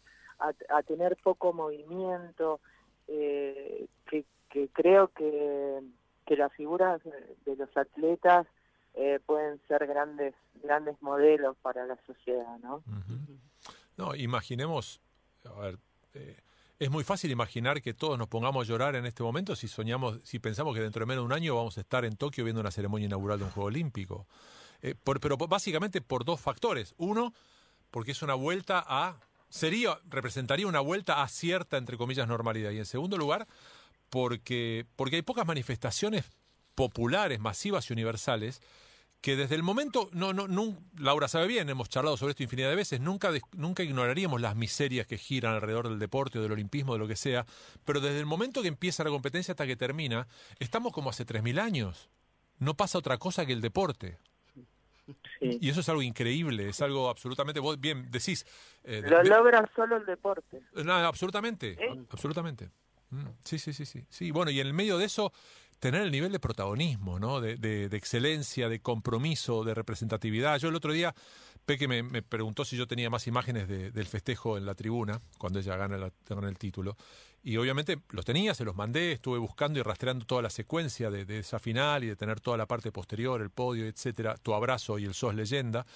a, 0.68 0.82
tener 0.82 1.16
poco 1.22 1.52
movimiento, 1.52 2.60
eh, 3.06 3.86
que, 4.06 4.24
que 4.50 4.68
creo 4.72 5.08
que 5.08 5.80
que 6.26 6.36
las 6.36 6.52
figuras 6.52 7.00
de 7.44 7.56
los 7.56 7.74
atletas 7.76 8.46
eh, 8.96 9.20
pueden 9.24 9.60
ser 9.68 9.86
grandes 9.86 10.34
grandes 10.62 11.00
modelos 11.00 11.56
para 11.62 11.86
la 11.86 11.98
sociedad, 12.06 12.58
¿no? 12.62 12.82
No, 13.96 14.14
imaginemos, 14.14 15.00
a 15.44 15.60
ver, 15.60 15.78
eh, 16.14 16.36
es 16.78 16.90
muy 16.90 17.04
fácil 17.04 17.30
imaginar 17.30 17.80
que 17.80 17.94
todos 17.94 18.18
nos 18.18 18.28
pongamos 18.28 18.66
a 18.66 18.68
llorar 18.68 18.96
en 18.96 19.06
este 19.06 19.22
momento 19.22 19.54
si 19.54 19.68
soñamos, 19.68 20.20
si 20.24 20.38
pensamos 20.38 20.74
que 20.74 20.80
dentro 20.80 21.00
de 21.00 21.06
menos 21.06 21.22
de 21.22 21.26
un 21.26 21.32
año 21.32 21.54
vamos 21.54 21.78
a 21.78 21.80
estar 21.80 22.04
en 22.04 22.16
Tokio 22.16 22.44
viendo 22.44 22.60
una 22.60 22.70
ceremonia 22.70 23.06
inaugural 23.06 23.38
de 23.38 23.44
un 23.44 23.50
Juego 23.50 23.68
Olímpico. 23.68 24.26
Eh, 24.82 24.94
pero 25.20 25.36
básicamente 25.36 26.00
por 26.02 26.24
dos 26.24 26.40
factores. 26.40 26.94
Uno, 26.98 27.32
porque 27.90 28.12
es 28.12 28.22
una 28.22 28.34
vuelta 28.34 28.84
a 28.86 29.18
sería 29.48 29.98
representaría 30.08 30.66
una 30.66 30.80
vuelta 30.80 31.22
a 31.22 31.28
cierta 31.28 31.76
entre 31.76 31.96
comillas 31.96 32.26
normalidad 32.26 32.72
y 32.72 32.78
en 32.78 32.84
segundo 32.84 33.16
lugar 33.16 33.46
porque, 34.10 34.86
porque 34.96 35.16
hay 35.16 35.22
pocas 35.22 35.46
manifestaciones 35.46 36.24
populares, 36.74 37.38
masivas 37.40 37.88
y 37.88 37.92
universales 37.92 38.60
que 39.20 39.36
desde 39.36 39.54
el 39.54 39.62
momento, 39.62 40.08
no, 40.12 40.32
no, 40.32 40.46
no, 40.46 40.76
Laura 40.98 41.28
sabe 41.28 41.46
bien, 41.46 41.68
hemos 41.68 41.88
charlado 41.88 42.16
sobre 42.16 42.30
esto 42.30 42.42
infinidad 42.42 42.70
de 42.70 42.76
veces, 42.76 43.00
nunca, 43.00 43.30
nunca 43.52 43.82
ignoraríamos 43.82 44.40
las 44.40 44.54
miserias 44.54 45.06
que 45.06 45.18
giran 45.18 45.54
alrededor 45.54 45.88
del 45.88 45.98
deporte 45.98 46.38
o 46.38 46.42
del 46.42 46.52
olimpismo, 46.52 46.92
de 46.92 47.00
lo 47.00 47.08
que 47.08 47.16
sea, 47.16 47.44
pero 47.84 48.00
desde 48.00 48.20
el 48.20 48.26
momento 48.26 48.62
que 48.62 48.68
empieza 48.68 49.04
la 49.04 49.10
competencia 49.10 49.52
hasta 49.52 49.66
que 49.66 49.76
termina, 49.76 50.28
estamos 50.58 50.92
como 50.92 51.10
hace 51.10 51.26
3.000 51.26 51.60
años. 51.60 52.08
No 52.58 52.74
pasa 52.74 52.98
otra 52.98 53.18
cosa 53.18 53.44
que 53.44 53.52
el 53.52 53.60
deporte. 53.60 54.18
Y 55.40 55.68
eso 55.68 55.80
es 55.80 55.88
algo 55.88 56.02
increíble, 56.02 56.68
es 56.68 56.80
algo 56.80 57.08
absolutamente, 57.08 57.60
vos 57.60 57.78
bien 57.78 58.10
decís... 58.10 58.46
Eh, 58.82 59.02
lo 59.04 59.22
logra 59.22 59.68
solo 59.74 59.96
el 59.96 60.06
deporte. 60.06 60.62
No, 60.84 60.94
absolutamente, 60.94 61.72
¿Eh? 61.72 62.06
absolutamente. 62.10 62.70
Mm, 63.10 63.26
sí, 63.44 63.58
sí, 63.58 63.72
sí, 63.72 63.86
sí. 63.86 64.04
Sí, 64.08 64.30
bueno, 64.30 64.50
y 64.50 64.60
en 64.60 64.66
el 64.66 64.72
medio 64.72 64.98
de 64.98 65.04
eso, 65.04 65.32
tener 65.78 66.02
el 66.02 66.10
nivel 66.10 66.32
de 66.32 66.40
protagonismo, 66.40 67.18
¿no? 67.18 67.40
De, 67.40 67.56
de, 67.56 67.96
excelencia, 67.96 68.68
de 68.68 68.80
compromiso, 68.80 69.64
de 69.64 69.74
representatividad. 69.74 70.58
Yo 70.58 70.68
el 70.68 70.74
otro 70.74 70.92
día, 70.92 71.14
Peque 71.64 71.88
me, 71.88 72.22
preguntó 72.22 72.64
si 72.64 72.76
yo 72.76 72.86
tenía 72.86 73.10
más 73.10 73.26
imágenes 73.26 73.68
del 73.68 74.06
festejo 74.06 74.56
en 74.56 74.66
la 74.66 74.74
tribuna, 74.74 75.20
cuando 75.38 75.58
ella 75.58 75.76
gana, 75.76 76.10
el 76.48 76.58
título. 76.58 76.96
Y 77.42 77.56
obviamente 77.58 77.98
los 78.10 78.24
tenía, 78.24 78.54
se 78.54 78.64
los 78.64 78.74
mandé, 78.74 79.12
estuve 79.12 79.38
buscando 79.38 79.78
y 79.78 79.82
rastreando 79.82 80.24
toda 80.24 80.42
la 80.42 80.50
secuencia 80.50 81.10
de, 81.10 81.38
esa 81.38 81.58
final 81.58 82.02
y 82.04 82.08
de 82.08 82.16
tener 82.16 82.40
toda 82.40 82.56
la 82.56 82.66
parte 82.66 82.90
posterior, 82.90 83.40
el 83.40 83.50
podio, 83.50 83.86
etcétera, 83.86 84.36
tu 84.36 84.54
abrazo 84.54 84.98
y 84.98 85.04
el 85.04 85.14
sos 85.14 85.34
leyenda. 85.34 85.86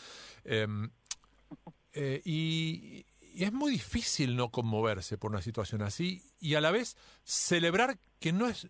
Em, 0.45 0.91
eh, 1.93 2.23
y 2.25 3.05
es 3.35 3.53
muy 3.53 3.73
difícil 3.73 4.37
no 4.37 4.51
conmoverse 4.51 5.19
por 5.19 5.31
una 5.31 5.43
situación 5.43 5.83
así 5.83 6.23
y 6.39 6.55
a 6.55 6.61
la 6.61 6.71
vez 6.71 6.97
celebrar 7.25 7.99
que 8.19 8.33
no 8.33 8.49
es... 8.49 8.69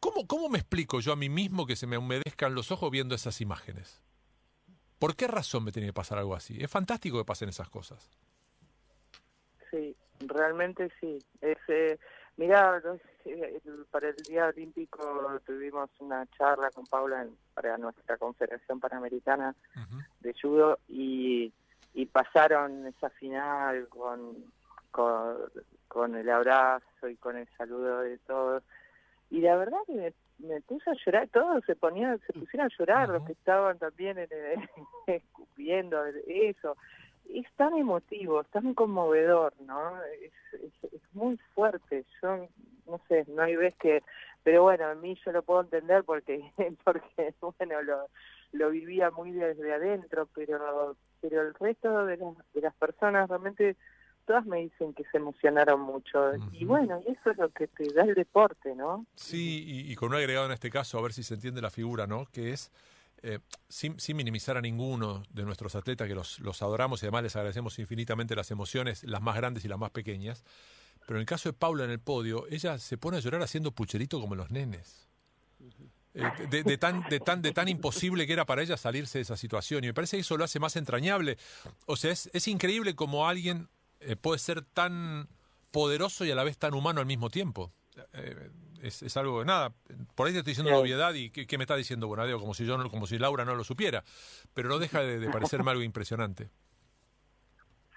¿Cómo, 0.00 0.26
¿Cómo 0.26 0.48
me 0.48 0.58
explico 0.58 1.00
yo 1.00 1.12
a 1.12 1.16
mí 1.16 1.28
mismo 1.28 1.66
que 1.66 1.76
se 1.76 1.86
me 1.86 1.98
humedezcan 1.98 2.54
los 2.54 2.70
ojos 2.70 2.90
viendo 2.90 3.14
esas 3.14 3.40
imágenes? 3.40 4.02
¿Por 4.98 5.16
qué 5.16 5.26
razón 5.26 5.64
me 5.64 5.72
tiene 5.72 5.88
que 5.88 5.92
pasar 5.92 6.18
algo 6.18 6.34
así? 6.34 6.62
Es 6.62 6.70
fantástico 6.70 7.18
que 7.18 7.24
pasen 7.24 7.48
esas 7.48 7.68
cosas. 7.68 8.10
Sí, 9.70 9.94
realmente 10.20 10.90
sí. 11.00 11.18
Es, 11.40 11.58
eh, 11.68 11.98
mira, 12.36 12.82
para 13.90 14.08
el 14.08 14.16
Día 14.16 14.46
Olímpico 14.46 15.40
tuvimos 15.46 15.90
una 16.00 16.26
charla 16.36 16.70
con 16.70 16.84
Paula 16.86 17.26
para 17.54 17.76
nuestra 17.78 18.16
Confederación 18.16 18.80
Panamericana 18.80 19.54
de 20.20 20.34
Judo 20.40 20.78
y 20.88 21.52
y 21.94 22.06
pasaron 22.06 22.86
esa 22.86 23.10
final 23.10 23.88
con, 23.88 24.36
con, 25.88 26.14
el 26.14 26.30
abrazo 26.30 27.08
y 27.08 27.16
con 27.16 27.36
el 27.36 27.48
saludo 27.56 28.02
de 28.02 28.18
todos. 28.18 28.62
Y 29.30 29.40
la 29.40 29.56
verdad 29.56 29.78
que 29.86 30.14
me, 30.38 30.60
puse 30.62 30.90
a 30.90 30.94
llorar, 31.04 31.28
todos 31.28 31.64
se 31.64 31.76
ponían, 31.76 32.18
se 32.26 32.32
pusieron 32.32 32.66
a 32.66 32.76
llorar, 32.78 33.08
los 33.08 33.24
que 33.24 33.32
estaban 33.32 33.78
también 33.78 34.18
en 34.18 34.28
viendo 35.56 36.04
eso. 36.26 36.76
Es 37.28 37.46
tan 37.56 37.76
emotivo, 37.76 38.40
es 38.40 38.48
tan 38.48 38.72
conmovedor, 38.72 39.52
¿no? 39.60 40.02
Es, 40.04 40.32
es, 40.92 41.02
muy 41.12 41.36
fuerte. 41.54 42.06
Yo 42.22 42.48
no 42.86 43.00
sé, 43.08 43.26
no 43.28 43.42
hay 43.42 43.56
vez 43.56 43.74
que, 43.76 44.02
pero 44.42 44.62
bueno, 44.62 44.86
a 44.86 44.94
mí 44.94 45.14
yo 45.24 45.32
lo 45.32 45.42
puedo 45.42 45.60
entender 45.60 46.04
porque, 46.04 46.50
porque 46.84 47.34
bueno, 47.58 47.82
lo, 47.82 48.06
lo 48.52 48.70
vivía 48.70 49.10
muy 49.10 49.32
desde 49.32 49.74
adentro, 49.74 50.26
pero 50.34 50.96
pero 51.20 51.42
el 51.42 51.52
resto 51.54 52.06
de, 52.06 52.16
de 52.16 52.60
las 52.60 52.74
personas 52.76 53.28
realmente 53.28 53.76
todas 54.28 54.44
me 54.44 54.58
dicen 54.58 54.92
que 54.92 55.04
se 55.10 55.16
emocionaron 55.16 55.80
mucho. 55.80 56.32
Y 56.52 56.66
bueno, 56.66 57.00
y 57.08 57.12
eso 57.12 57.30
es 57.30 57.38
lo 57.38 57.48
que 57.48 57.66
te 57.66 57.90
da 57.94 58.02
el 58.02 58.14
deporte, 58.14 58.74
¿no? 58.74 59.06
Sí, 59.14 59.64
y, 59.88 59.94
con 59.96 60.10
un 60.10 60.16
agregado 60.16 60.44
en 60.44 60.52
este 60.52 60.70
caso, 60.70 60.98
a 60.98 61.02
ver 61.02 61.14
si 61.14 61.22
se 61.22 61.32
entiende 61.32 61.62
la 61.62 61.70
figura, 61.70 62.06
¿no? 62.06 62.26
Que 62.26 62.52
es, 62.52 62.70
eh, 63.22 63.38
sin, 63.68 63.96
minimizar 64.14 64.58
a 64.58 64.60
ninguno 64.60 65.22
de 65.30 65.44
nuestros 65.44 65.74
atletas, 65.74 66.06
que 66.06 66.14
los, 66.14 66.40
los 66.40 66.60
adoramos 66.60 67.02
y 67.02 67.06
además 67.06 67.22
les 67.22 67.36
agradecemos 67.36 67.78
infinitamente 67.78 68.36
las 68.36 68.50
emociones, 68.50 69.02
las 69.02 69.22
más 69.22 69.34
grandes 69.34 69.64
y 69.64 69.68
las 69.68 69.78
más 69.78 69.92
pequeñas. 69.92 70.44
Pero 71.06 71.16
en 71.16 71.20
el 71.22 71.26
caso 71.26 71.48
de 71.48 71.54
Paula 71.54 71.84
en 71.84 71.90
el 71.90 72.00
podio, 72.00 72.46
ella 72.50 72.78
se 72.78 72.98
pone 72.98 73.16
a 73.16 73.20
llorar 73.20 73.40
haciendo 73.40 73.72
pucherito 73.72 74.20
como 74.20 74.34
los 74.34 74.50
nenes. 74.50 75.08
Eh, 76.12 76.22
de, 76.50 76.76
tan, 76.76 77.08
de, 77.08 77.20
tan, 77.20 77.40
de 77.40 77.52
tan 77.52 77.68
imposible 77.68 78.26
que 78.26 78.34
era 78.34 78.44
para 78.44 78.60
ella 78.62 78.76
salirse 78.76 79.16
de 79.18 79.22
esa 79.22 79.38
situación. 79.38 79.84
Y 79.84 79.86
me 79.86 79.94
parece 79.94 80.18
que 80.18 80.20
eso 80.20 80.36
lo 80.36 80.44
hace 80.44 80.60
más 80.60 80.76
entrañable. 80.76 81.38
O 81.86 81.96
sea, 81.96 82.12
es, 82.12 82.28
es 82.34 82.46
increíble 82.46 82.94
como 82.94 83.26
alguien 83.26 83.70
eh, 84.00 84.16
puede 84.16 84.38
ser 84.38 84.62
tan 84.62 85.28
poderoso 85.70 86.24
y 86.24 86.30
a 86.30 86.34
la 86.34 86.44
vez 86.44 86.58
tan 86.58 86.74
humano 86.74 87.00
al 87.00 87.06
mismo 87.06 87.30
tiempo. 87.30 87.72
Eh, 88.12 88.50
es, 88.82 89.02
es, 89.02 89.16
algo, 89.16 89.44
nada, 89.44 89.72
por 90.14 90.26
ahí 90.26 90.32
te 90.32 90.38
estoy 90.38 90.52
diciendo 90.52 90.70
una 90.70 90.80
obviedad 90.80 91.12
y 91.14 91.30
¿qué, 91.30 91.58
me 91.58 91.64
está 91.64 91.76
diciendo 91.76 92.06
Bonadeo? 92.06 92.38
Como 92.38 92.54
si, 92.54 92.64
yo 92.64 92.76
como 92.90 93.06
si 93.06 93.18
Laura 93.18 93.44
no 93.44 93.54
lo 93.54 93.64
supiera. 93.64 94.04
Pero 94.54 94.68
no 94.68 94.78
deja 94.78 95.00
de, 95.02 95.28
parecerme 95.30 95.70
algo 95.70 95.82
impresionante. 95.82 96.50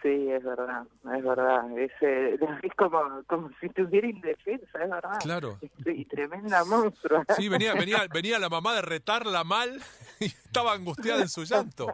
Sí, 0.02 0.32
es 0.32 0.44
verdad, 0.44 0.88
es 1.16 1.24
verdad. 1.24 1.78
Es, 1.78 1.92
eh, 2.02 2.40
es 2.64 2.74
como, 2.76 3.24
como 3.28 3.50
si 3.60 3.68
estuviera 3.68 4.08
indefensa, 4.08 4.84
es 4.84 4.90
verdad. 4.90 5.20
Claro. 5.20 5.60
Y 5.86 6.06
tremenda 6.06 6.66
monstruo. 6.66 7.24
Sí, 7.38 7.48
venía, 7.48 7.76
venía, 7.76 8.08
venía 8.12 8.40
la 8.40 8.50
mamá 8.50 8.74
de 8.74 8.82
retarla 8.82 9.44
mal 9.44 9.80
y 10.20 10.26
estaba 10.26 10.74
angustiada 10.74 11.22
en 11.22 11.30
su 11.30 11.44
llanto. 11.44 11.94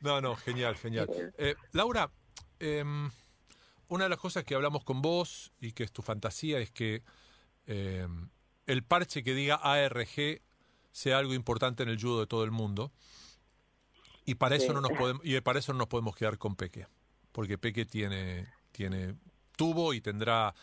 No, 0.00 0.20
no, 0.20 0.36
genial, 0.36 0.76
genial. 0.76 1.08
Eh, 1.36 1.56
Laura, 1.72 2.08
em, 2.60 3.10
una 3.88 4.04
de 4.04 4.10
las 4.10 4.18
cosas 4.18 4.44
que 4.44 4.54
hablamos 4.54 4.84
con 4.84 5.02
vos 5.02 5.52
y 5.60 5.72
que 5.72 5.84
es 5.84 5.92
tu 5.92 6.02
fantasía 6.02 6.58
es 6.58 6.70
que 6.70 7.02
em, 7.66 8.28
el 8.66 8.82
parche 8.82 9.22
que 9.22 9.34
diga 9.34 9.56
ARG 9.56 10.40
sea 10.92 11.18
algo 11.18 11.34
importante 11.34 11.82
en 11.82 11.88
el 11.88 12.00
judo 12.00 12.20
de 12.20 12.26
todo 12.26 12.44
el 12.44 12.50
mundo. 12.50 12.92
Y 14.24 14.36
para 14.36 14.56
eso 14.56 14.72
no 14.72 14.80
nos 14.80 14.92
podemos, 14.92 15.22
y 15.24 15.38
para 15.40 15.58
eso 15.58 15.72
no 15.72 15.80
nos 15.80 15.88
podemos 15.88 16.16
quedar 16.16 16.38
con 16.38 16.56
Peque. 16.56 16.86
Porque 17.32 17.58
Peque 17.58 17.84
tiene, 17.84 18.48
tiene, 18.72 19.16
tuvo 19.56 19.92
y 19.92 20.00
tendrá 20.00 20.54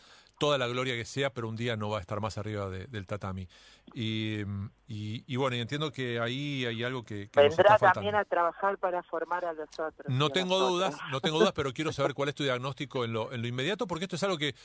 toda 0.41 0.57
la 0.57 0.67
gloria 0.67 0.95
que 0.95 1.05
sea, 1.05 1.31
pero 1.31 1.47
un 1.47 1.55
día 1.55 1.77
no 1.77 1.91
va 1.91 1.99
a 1.99 2.01
estar 2.01 2.19
más 2.19 2.35
arriba 2.39 2.67
del 2.67 3.05
tatami. 3.05 3.47
Y, 3.93 4.39
y, 4.87 5.35
bueno, 5.35 5.55
y 5.55 5.59
entiendo 5.59 5.91
que 5.91 6.19
ahí 6.19 6.65
hay 6.65 6.83
algo 6.83 7.03
que, 7.03 7.29
que 7.29 7.39
vendrá 7.39 7.77
también 7.77 8.15
a 8.15 8.25
trabajar 8.25 8.79
para 8.79 9.03
formar 9.03 9.45
a 9.45 9.53
los 9.53 9.69
otros. 9.69 10.07
No 10.07 10.31
tengo 10.31 10.57
dudas, 10.57 10.97
no 11.11 11.21
tengo 11.21 11.37
dudas, 11.37 11.53
pero 11.53 11.71
quiero 11.73 11.93
saber 11.93 12.15
cuál 12.15 12.29
es 12.29 12.33
tu 12.33 12.41
diagnóstico 12.41 13.05
en 13.05 13.13
lo, 13.13 13.31
en 13.31 13.43
lo 13.43 13.47
inmediato, 13.47 13.85
porque 13.85 14.05
esto 14.05 14.15
es 14.15 14.23
algo 14.23 14.39
que 14.39 14.55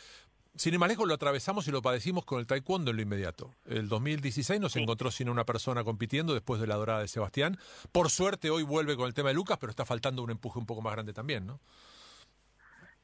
sin 0.54 0.72
ir 0.72 0.80
más 0.80 0.88
lejos, 0.88 1.06
lo 1.06 1.12
atravesamos 1.12 1.68
y 1.68 1.70
lo 1.70 1.82
padecimos 1.82 2.24
con 2.24 2.38
el 2.38 2.46
taekwondo 2.46 2.90
en 2.90 2.96
lo 2.96 3.02
inmediato. 3.02 3.52
El 3.66 3.90
2016 3.90 4.58
nos 4.58 4.76
encontró 4.76 5.10
sin 5.10 5.28
una 5.28 5.44
persona 5.44 5.84
compitiendo 5.84 6.32
después 6.32 6.58
de 6.58 6.66
la 6.66 6.76
dorada 6.76 7.00
de 7.00 7.08
Sebastián. 7.08 7.58
Por 7.92 8.08
suerte 8.08 8.48
hoy 8.48 8.62
vuelve 8.62 8.96
con 8.96 9.08
el 9.08 9.12
tema 9.12 9.28
de 9.28 9.34
Lucas, 9.34 9.58
pero 9.60 9.68
está 9.68 9.84
faltando 9.84 10.22
un 10.22 10.30
empuje 10.30 10.58
un 10.58 10.64
poco 10.64 10.80
más 10.80 10.94
grande 10.94 11.12
también, 11.12 11.44
¿no? 11.44 11.60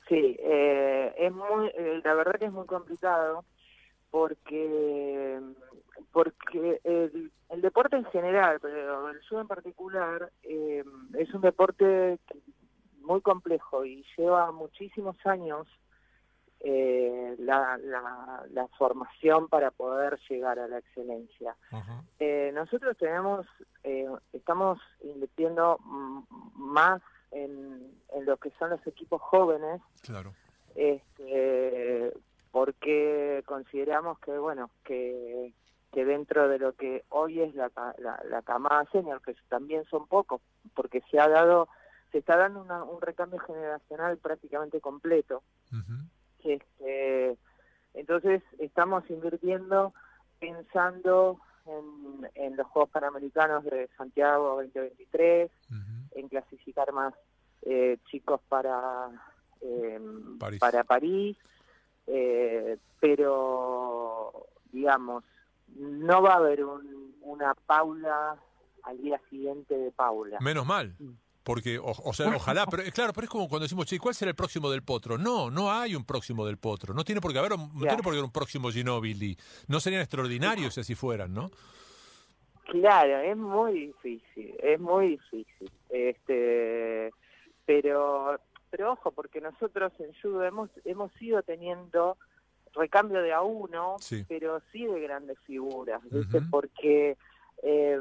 Sí, 0.09 0.37
eh, 0.41 1.15
es 1.17 1.33
muy, 1.33 1.69
eh, 1.69 2.01
la 2.05 2.15
verdad 2.15 2.39
que 2.39 2.47
es 2.47 2.53
muy 2.53 2.67
complicado 2.67 3.45
porque 4.11 5.41
porque 6.13 6.81
el, 6.85 7.31
deporte 7.63 7.97
en 7.97 8.05
general, 8.07 8.59
pero 8.61 9.09
el 9.09 9.21
judo 9.29 9.41
en 9.41 9.49
particular, 9.49 10.31
eh, 10.43 10.85
es 11.19 11.33
un 11.35 11.41
deporte 11.41 12.19
muy 13.01 13.21
complejo 13.21 13.85
y 13.85 14.05
lleva 14.17 14.53
muchísimos 14.53 15.17
años 15.25 15.67
eh, 16.65 17.35
la, 17.41 17.77
la, 17.79 18.69
formación 18.79 19.49
para 19.49 19.73
poder 19.73 20.19
llegar 20.29 20.59
a 20.61 20.69
la 20.69 20.79
excelencia. 20.79 21.57
Eh, 22.21 22.53
nosotros 22.55 22.97
tenemos, 22.97 23.47
eh, 23.83 24.09
estamos 24.33 24.79
invirtiendo 25.03 25.79
más 26.55 27.03
en, 27.33 27.93
en, 28.13 28.25
lo 28.27 28.37
que 28.37 28.51
son 28.59 28.71
los 28.71 28.87
equipos 28.87 29.21
jóvenes, 29.21 29.81
claro. 30.03 30.35
este, 30.75 32.13
porque 32.51 33.43
consideramos 33.47 34.19
que, 34.21 34.37
bueno, 34.39 34.71
que, 34.85 35.53
que 35.93 36.05
dentro 36.05 36.49
de 36.49 36.59
lo 36.59 36.75
que 36.75 37.05
hoy 37.09 37.41
es 37.41 37.55
la, 37.55 37.71
la, 37.99 38.43
camada 38.43 38.85
senior, 38.93 39.21
que 39.23 39.35
también 39.49 39.85
son 39.85 40.07
pocos, 40.07 40.41
porque 40.75 41.03
se 41.11 41.19
ha 41.19 41.29
dado, 41.29 41.69
se 42.11 42.19
está 42.19 42.37
dando 42.37 42.63
un 42.63 43.01
recambio 43.01 43.39
generacional 43.41 44.19
prácticamente 44.19 44.81
completo. 44.81 45.43
Este, 46.45 47.37
entonces 47.95 48.43
estamos 48.59 49.09
invirtiendo 49.11 49.95
pensando 50.39 51.41
en, 52.35 52.57
los 52.57 52.67
Juegos 52.69 52.91
Panamericanos 52.91 53.65
de 53.65 53.89
Santiago 53.97 54.57
2023, 54.57 55.51
en 56.15 56.29
clasificar 56.29 56.93
más 56.93 57.15
eh, 57.63 57.99
chicos 58.11 58.41
para, 58.49 59.09
em, 59.61 60.39
París. 60.39 60.61
para 60.61 60.85
París, 60.85 61.37
eh, 62.07 62.79
pero 63.01 64.49
digamos, 64.73 65.25
no 65.77 66.23
va 66.23 66.35
a 66.35 66.37
haber 66.37 66.65
una 67.23 67.55
Paula 67.55 68.37
al 68.83 68.99
día 68.99 69.21
siguiente 69.31 69.77
de 69.77 69.91
Paula. 69.93 70.39
Menos 70.41 70.67
mal. 70.67 70.95
Mm. 70.99 71.13
Porque, 71.43 71.79
o, 71.83 72.13
sea, 72.13 72.27
ojalá, 72.37 72.67
pero 72.67 72.85
claro, 72.93 73.13
pero 73.13 73.25
es 73.25 73.31
como 73.31 73.49
cuando 73.49 73.65
decimos, 73.65 73.87
che, 73.87 73.99
¿cuál 73.99 74.15
será 74.15 74.31
el 74.31 74.37
próximo 74.37 74.71
del 74.71 74.83
Potro? 74.83 75.19
No, 75.19 75.51
no 75.51 75.73
hay 75.73 75.95
un 75.95 76.05
próximo 76.05 76.47
del 76.47 76.59
Potro. 76.59 76.95
No 76.95 77.05
tiene 77.05 77.21
por 77.21 77.33
qué 77.33 77.39
haber, 77.39 77.59
no 77.59 77.69
tiene 77.81 78.03
por 78.03 78.13
qué 78.13 78.19
haber 78.19 78.25
un 78.25 78.33
próximo 78.33 78.71
Ginobili. 78.71 79.37
No 79.67 79.81
serían 79.81 80.03
extraordinarios 80.03 80.75
si 80.75 80.81
así 80.81 80.95
fueran, 80.95 81.35
¿no? 81.35 81.51
Claro, 82.65 83.19
es 83.19 83.37
muy 83.37 83.73
difícil, 83.73 84.55
es 84.63 84.81
muy 84.81 85.09
difícil. 85.11 85.71
Este, 85.91 87.13
pero, 87.67 88.39
pero 88.71 88.93
ojo, 88.93 89.11
porque 89.11 89.41
nosotros 89.41 89.93
en 89.99 90.13
judo 90.21 90.45
hemos 90.45 90.71
hemos 90.85 91.11
ido 91.21 91.43
teniendo 91.43 92.17
recambio 92.75 93.23
de 93.23 93.33
a 93.33 93.43
uno, 93.43 93.97
pero 94.29 94.61
sí 94.73 94.87
de 94.87 95.01
grandes 95.01 95.39
figuras, 95.41 96.01
¿viste? 96.11 96.41
Porque 96.51 97.17
eh, 97.63 98.01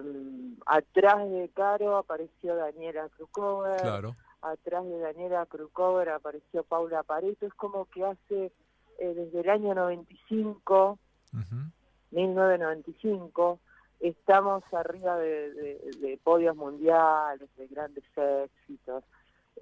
atrás 0.65 1.29
de 1.29 1.49
Caro 1.53 1.97
apareció 1.97 2.55
Daniela 2.55 3.09
Krukover. 3.09 4.15
Atrás 4.43 4.83
de 4.85 4.97
Daniela 4.97 5.45
Krukover 5.45 6.09
apareció 6.09 6.63
Paula 6.63 7.03
Pareto. 7.03 7.45
Es 7.45 7.53
como 7.53 7.85
que 7.85 8.03
hace 8.03 8.51
eh, 8.97 9.13
desde 9.13 9.41
el 9.41 9.49
año 9.49 9.75
95, 9.75 10.97
1995, 12.11 13.59
estamos 14.01 14.63
arriba 14.73 15.17
de, 15.17 16.19
podios 16.23 16.55
mundiales, 16.55 17.49
de 17.55 17.67
grandes 17.67 18.03
éxitos, 18.15 19.03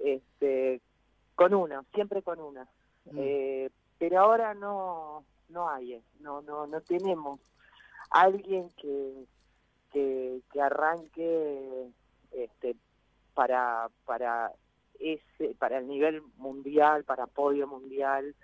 este, 0.02 0.80
con 1.34 1.54
una, 1.54 1.82
siempre 1.94 2.22
con 2.22 2.40
una. 2.40 2.64
Mm. 3.06 3.18
Eh, 3.18 3.70
pero 3.98 4.20
ahora 4.20 4.54
no, 4.54 5.24
no 5.48 5.68
hay, 5.68 6.02
no, 6.20 6.42
no, 6.42 6.66
no 6.66 6.80
tenemos 6.80 7.40
alguien 8.10 8.68
que 8.80 9.26
que, 9.92 10.42
arranque 10.60 11.88
este, 12.32 12.76
para, 13.34 13.88
para, 14.04 14.52
ese, 14.98 15.54
para 15.58 15.78
el 15.78 15.88
nivel 15.88 16.22
mundial, 16.36 17.04
para 17.04 17.26
podio 17.26 17.66
mundial 17.66 18.34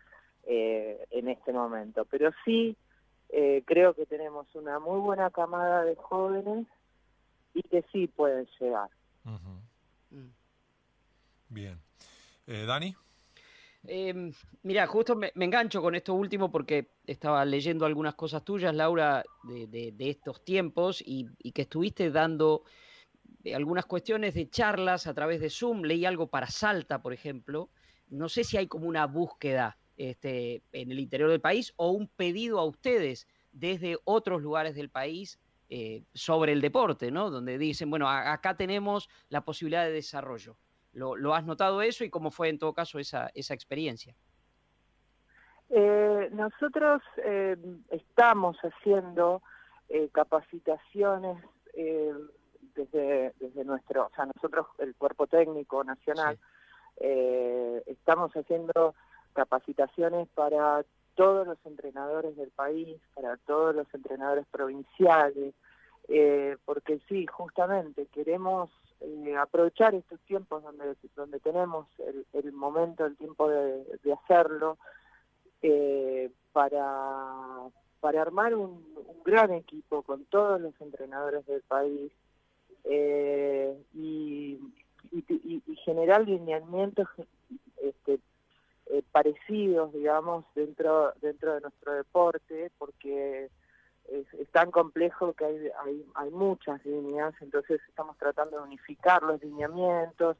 eh, 0.44 1.04
en 1.10 1.28
este 1.28 1.52
momento. 1.52 2.04
Pero 2.06 2.30
sí 2.44 2.76
eh, 3.28 3.62
creo 3.66 3.94
que 3.94 4.06
tenemos 4.06 4.46
una 4.54 4.78
muy 4.78 5.00
buena 5.00 5.30
camada 5.30 5.84
de 5.84 5.96
jóvenes 5.96 6.66
y 7.54 7.62
que 7.62 7.82
sí 7.92 8.06
pueden 8.06 8.46
llegar. 8.60 8.88
Mm. 9.24 10.28
Bien. 11.48 11.80
Eh, 12.46 12.64
Dani. 12.66 12.94
Eh, 13.88 14.32
mira, 14.62 14.86
justo 14.86 15.14
me, 15.14 15.32
engancho 15.36 15.80
con 15.80 15.94
esto 15.94 16.14
último 16.14 16.50
porque 16.50 16.90
estaba 17.06 17.44
leyendo 17.44 17.86
algunas 17.86 18.14
cosas 18.14 18.44
tuyas, 18.44 18.74
Laura, 18.74 19.22
de, 19.44 19.94
estos 19.98 20.44
tiempos 20.44 21.02
y, 21.04 21.28
que 21.52 21.62
estuviste 21.62 22.10
dando 22.10 22.64
eh, 23.44 23.54
algunas 23.54 23.86
cuestiones 23.86 24.34
de 24.34 24.50
charlas 24.50 25.06
a 25.06 25.14
través 25.14 25.40
de 25.40 25.50
Zoom. 25.50 25.82
Leí 25.82 26.04
algo 26.04 26.28
para 26.28 26.48
Salta, 26.48 27.00
por 27.00 27.12
ejemplo. 27.12 27.70
No 28.08 28.28
sé 28.28 28.44
si 28.44 28.56
hay 28.56 28.66
como 28.66 28.86
una 28.86 29.06
búsqueda 29.06 29.76
este, 29.96 30.62
en 30.72 30.90
el 30.90 30.98
interior 30.98 31.30
del 31.30 31.40
país 31.40 31.72
o 31.76 31.90
un 31.90 32.08
pedido 32.08 32.58
a 32.58 32.64
ustedes 32.64 33.26
desde 33.52 33.98
otros 34.04 34.42
lugares 34.42 34.74
del 34.74 34.90
país 34.90 35.38
eh, 35.68 36.04
sobre 36.14 36.52
el 36.52 36.60
deporte, 36.60 37.10
¿no? 37.10 37.30
Donde 37.30 37.58
dicen, 37.58 37.90
bueno, 37.90 38.08
acá 38.08 38.56
tenemos 38.56 39.08
la 39.28 39.44
posibilidad 39.44 39.84
de 39.84 39.92
desarrollo. 39.92 40.56
¿Lo, 40.92 41.34
has 41.34 41.44
notado 41.44 41.82
eso 41.82 42.04
y 42.04 42.10
cómo 42.10 42.30
fue 42.30 42.48
en 42.48 42.58
todo 42.58 42.72
caso 42.72 42.98
esa, 42.98 43.30
esa 43.34 43.52
experiencia? 43.52 44.14
Eh, 45.68 46.30
nosotros 46.32 47.02
eh, 47.18 47.56
estamos 47.90 48.56
haciendo 48.58 49.42
eh, 49.88 50.08
capacitaciones 50.12 51.42
desde, 52.74 53.34
desde 53.38 53.64
nuestro, 53.64 54.06
o 54.06 54.10
sea, 54.16 54.24
nosotros, 54.24 54.66
el 54.78 54.94
Cuerpo 54.94 55.26
Técnico 55.26 55.84
Nacional, 55.84 56.38
estamos 56.98 58.32
haciendo 58.32 58.94
capacitaciones 59.36 60.26
para 60.34 60.84
todos 61.14 61.46
los 61.46 61.58
entrenadores 61.64 62.36
del 62.36 62.50
país, 62.50 62.98
para 63.14 63.36
todos 63.36 63.74
los 63.74 63.86
entrenadores 63.94 64.46
provinciales, 64.50 65.54
porque 66.64 67.00
sí, 67.08 67.26
justamente 67.26 68.06
queremos 68.06 68.70
eh, 69.00 69.36
aprovechar 69.36 69.94
estos 69.94 70.18
tiempos 70.20 70.62
donde, 70.62 70.96
donde 71.14 71.38
tenemos 71.40 71.86
el, 72.32 72.52
momento, 72.52 73.04
el 73.04 73.16
tiempo 73.16 73.48
de, 73.48 73.84
hacerlo, 74.12 74.78
eh, 75.60 76.30
para, 76.52 77.68
para 78.00 78.22
armar 78.22 78.54
un, 78.54 78.82
gran 79.24 79.52
equipo 79.52 80.02
con 80.02 80.24
todos 80.26 80.60
los 80.60 80.80
entrenadores 80.80 81.44
del 81.46 81.60
país 81.62 82.10
eh, 82.84 83.76
y, 83.92 84.58
y, 85.12 85.62
generar 85.84 86.26
lineamientos 86.26 87.08
este, 87.82 88.18
parecidos, 89.16 89.94
digamos, 89.94 90.44
dentro, 90.54 91.14
dentro 91.22 91.54
de 91.54 91.62
nuestro 91.62 91.94
deporte, 91.94 92.70
porque 92.76 93.48
es, 94.10 94.50
tan 94.52 94.70
complejo 94.70 95.32
que 95.32 95.46
hay, 95.46 95.70
hay, 95.86 96.06
hay, 96.16 96.30
muchas 96.32 96.84
líneas, 96.84 97.32
entonces 97.40 97.80
estamos 97.88 98.18
tratando 98.18 98.58
de 98.58 98.64
unificar 98.64 99.22
los 99.22 99.42
lineamientos 99.42 100.36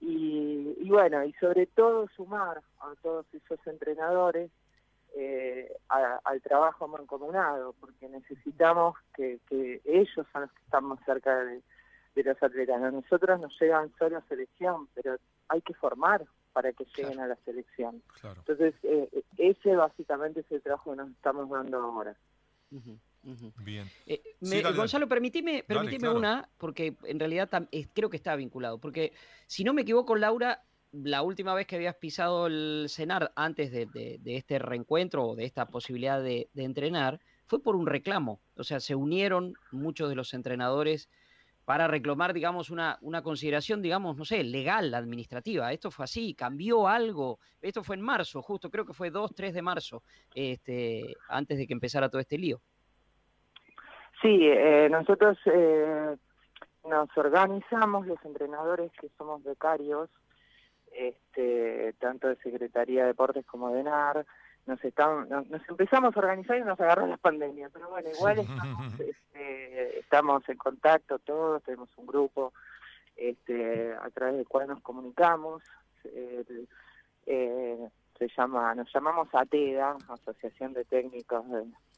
Y, 0.00 0.74
y 0.80 0.88
bueno, 0.90 1.22
y 1.22 1.32
sobre 1.34 1.66
todo 1.66 2.08
sumar 2.16 2.60
a 2.80 2.92
todos 3.02 3.24
esos 3.32 3.64
entrenadores 3.68 4.50
eh, 5.14 5.72
al 5.88 6.42
trabajo 6.42 6.88
mancomunado, 6.88 7.72
porque 7.78 8.08
necesitamos 8.08 8.96
que, 9.14 9.38
que, 9.48 9.80
ellos 9.84 10.26
son 10.32 10.42
los 10.42 10.52
que 10.52 10.62
están 10.64 10.86
más 10.86 10.98
cerca 11.04 11.44
de, 11.44 11.62
los 12.16 12.42
atletas. 12.42 12.82
A 12.82 12.90
nosotros 12.90 13.38
nos 13.38 13.56
llegan 13.60 13.92
solo 13.96 14.20
selección, 14.28 14.88
pero 14.96 15.18
hay 15.48 15.62
que 15.62 15.74
formar 15.74 16.26
para 16.52 16.72
que 16.72 16.84
lleguen 16.96 17.20
a 17.20 17.26
la 17.26 17.36
selección. 17.44 18.02
Entonces, 18.22 18.74
eh, 18.82 19.08
ese 19.36 19.76
básicamente 19.76 20.40
es 20.40 20.50
el 20.50 20.62
trabajo 20.62 20.90
que 20.90 20.96
nos 20.96 21.10
estamos 21.10 21.48
dando 21.48 21.78
ahora. 21.78 22.16
Bien. 23.64 23.90
Eh, 24.06 24.22
Gonzalo, 24.74 25.08
permitime, 25.08 25.64
permitime 25.66 26.08
una, 26.08 26.48
porque 26.58 26.96
en 27.04 27.18
realidad 27.18 27.48
creo 27.92 28.10
que 28.10 28.16
está 28.16 28.36
vinculado. 28.36 28.78
Porque 28.78 29.12
si 29.46 29.64
no 29.64 29.74
me 29.74 29.82
equivoco, 29.82 30.16
Laura, 30.16 30.62
la 30.92 31.22
última 31.22 31.54
vez 31.54 31.66
que 31.66 31.76
habías 31.76 31.96
pisado 31.96 32.46
el 32.46 32.86
cenar 32.88 33.32
antes 33.36 33.70
de, 33.70 34.20
este 34.24 34.58
reencuentro 34.58 35.24
o 35.26 35.36
de 35.36 35.44
esta 35.44 35.66
posibilidad 35.66 36.22
de, 36.22 36.48
entrenar 36.54 37.20
fue 37.46 37.62
por 37.62 37.76
un 37.76 37.86
reclamo. 37.86 38.40
O 38.56 38.64
sea, 38.64 38.80
se 38.80 38.94
unieron 38.94 39.54
muchos 39.72 40.08
de 40.08 40.14
los 40.14 40.34
entrenadores 40.34 41.08
para 41.68 41.86
reclamar, 41.86 42.32
digamos, 42.32 42.70
una, 42.70 42.96
una 43.02 43.20
consideración, 43.20 43.82
digamos, 43.82 44.16
no 44.16 44.24
sé, 44.24 44.42
legal, 44.42 44.94
administrativa. 44.94 45.70
Esto 45.70 45.90
fue 45.90 46.04
así, 46.04 46.32
cambió 46.32 46.88
algo. 46.88 47.40
Esto 47.60 47.84
fue 47.84 47.96
en 47.96 48.00
marzo, 48.00 48.40
justo, 48.40 48.70
creo 48.70 48.86
que 48.86 48.94
fue 48.94 49.10
2, 49.10 49.34
3 49.34 49.52
de 49.52 49.60
marzo, 49.60 50.02
este, 50.34 51.14
antes 51.28 51.58
de 51.58 51.66
que 51.66 51.74
empezara 51.74 52.08
todo 52.08 52.22
este 52.22 52.38
lío. 52.38 52.58
Sí, 54.22 54.48
eh, 54.48 54.88
nosotros 54.90 55.36
eh, 55.44 56.16
nos 56.88 57.18
organizamos, 57.18 58.06
los 58.06 58.24
entrenadores 58.24 58.90
que 58.98 59.10
somos 59.18 59.44
becarios, 59.44 60.08
este, 60.90 61.92
tanto 62.00 62.28
de 62.28 62.36
Secretaría 62.36 63.02
de 63.02 63.08
Deportes 63.08 63.44
como 63.44 63.74
de 63.74 63.82
NAR, 63.82 64.24
nos, 64.68 64.84
estamos, 64.84 65.26
nos, 65.28 65.46
empezamos 65.66 66.14
a 66.14 66.18
organizar 66.20 66.58
y 66.58 66.62
nos 66.62 66.78
agarró 66.78 67.06
la 67.06 67.16
pandemia, 67.16 67.70
pero 67.72 67.88
bueno, 67.88 68.10
igual 68.14 68.38
estamos, 68.38 69.00
este, 69.00 69.98
estamos 69.98 70.48
en 70.48 70.58
contacto 70.58 71.18
todos, 71.18 71.62
tenemos 71.62 71.88
un 71.96 72.06
grupo 72.06 72.52
este, 73.16 73.94
a 73.94 74.10
través 74.10 74.36
del 74.36 74.46
cual 74.46 74.68
nos 74.68 74.82
comunicamos, 74.82 75.62
eh, 76.04 77.88
se 78.18 78.28
llama, 78.36 78.74
nos 78.74 78.92
llamamos 78.92 79.28
ATEDA, 79.32 79.96
Asociación 80.08 80.74
de 80.74 80.84
Técnicos 80.84 81.46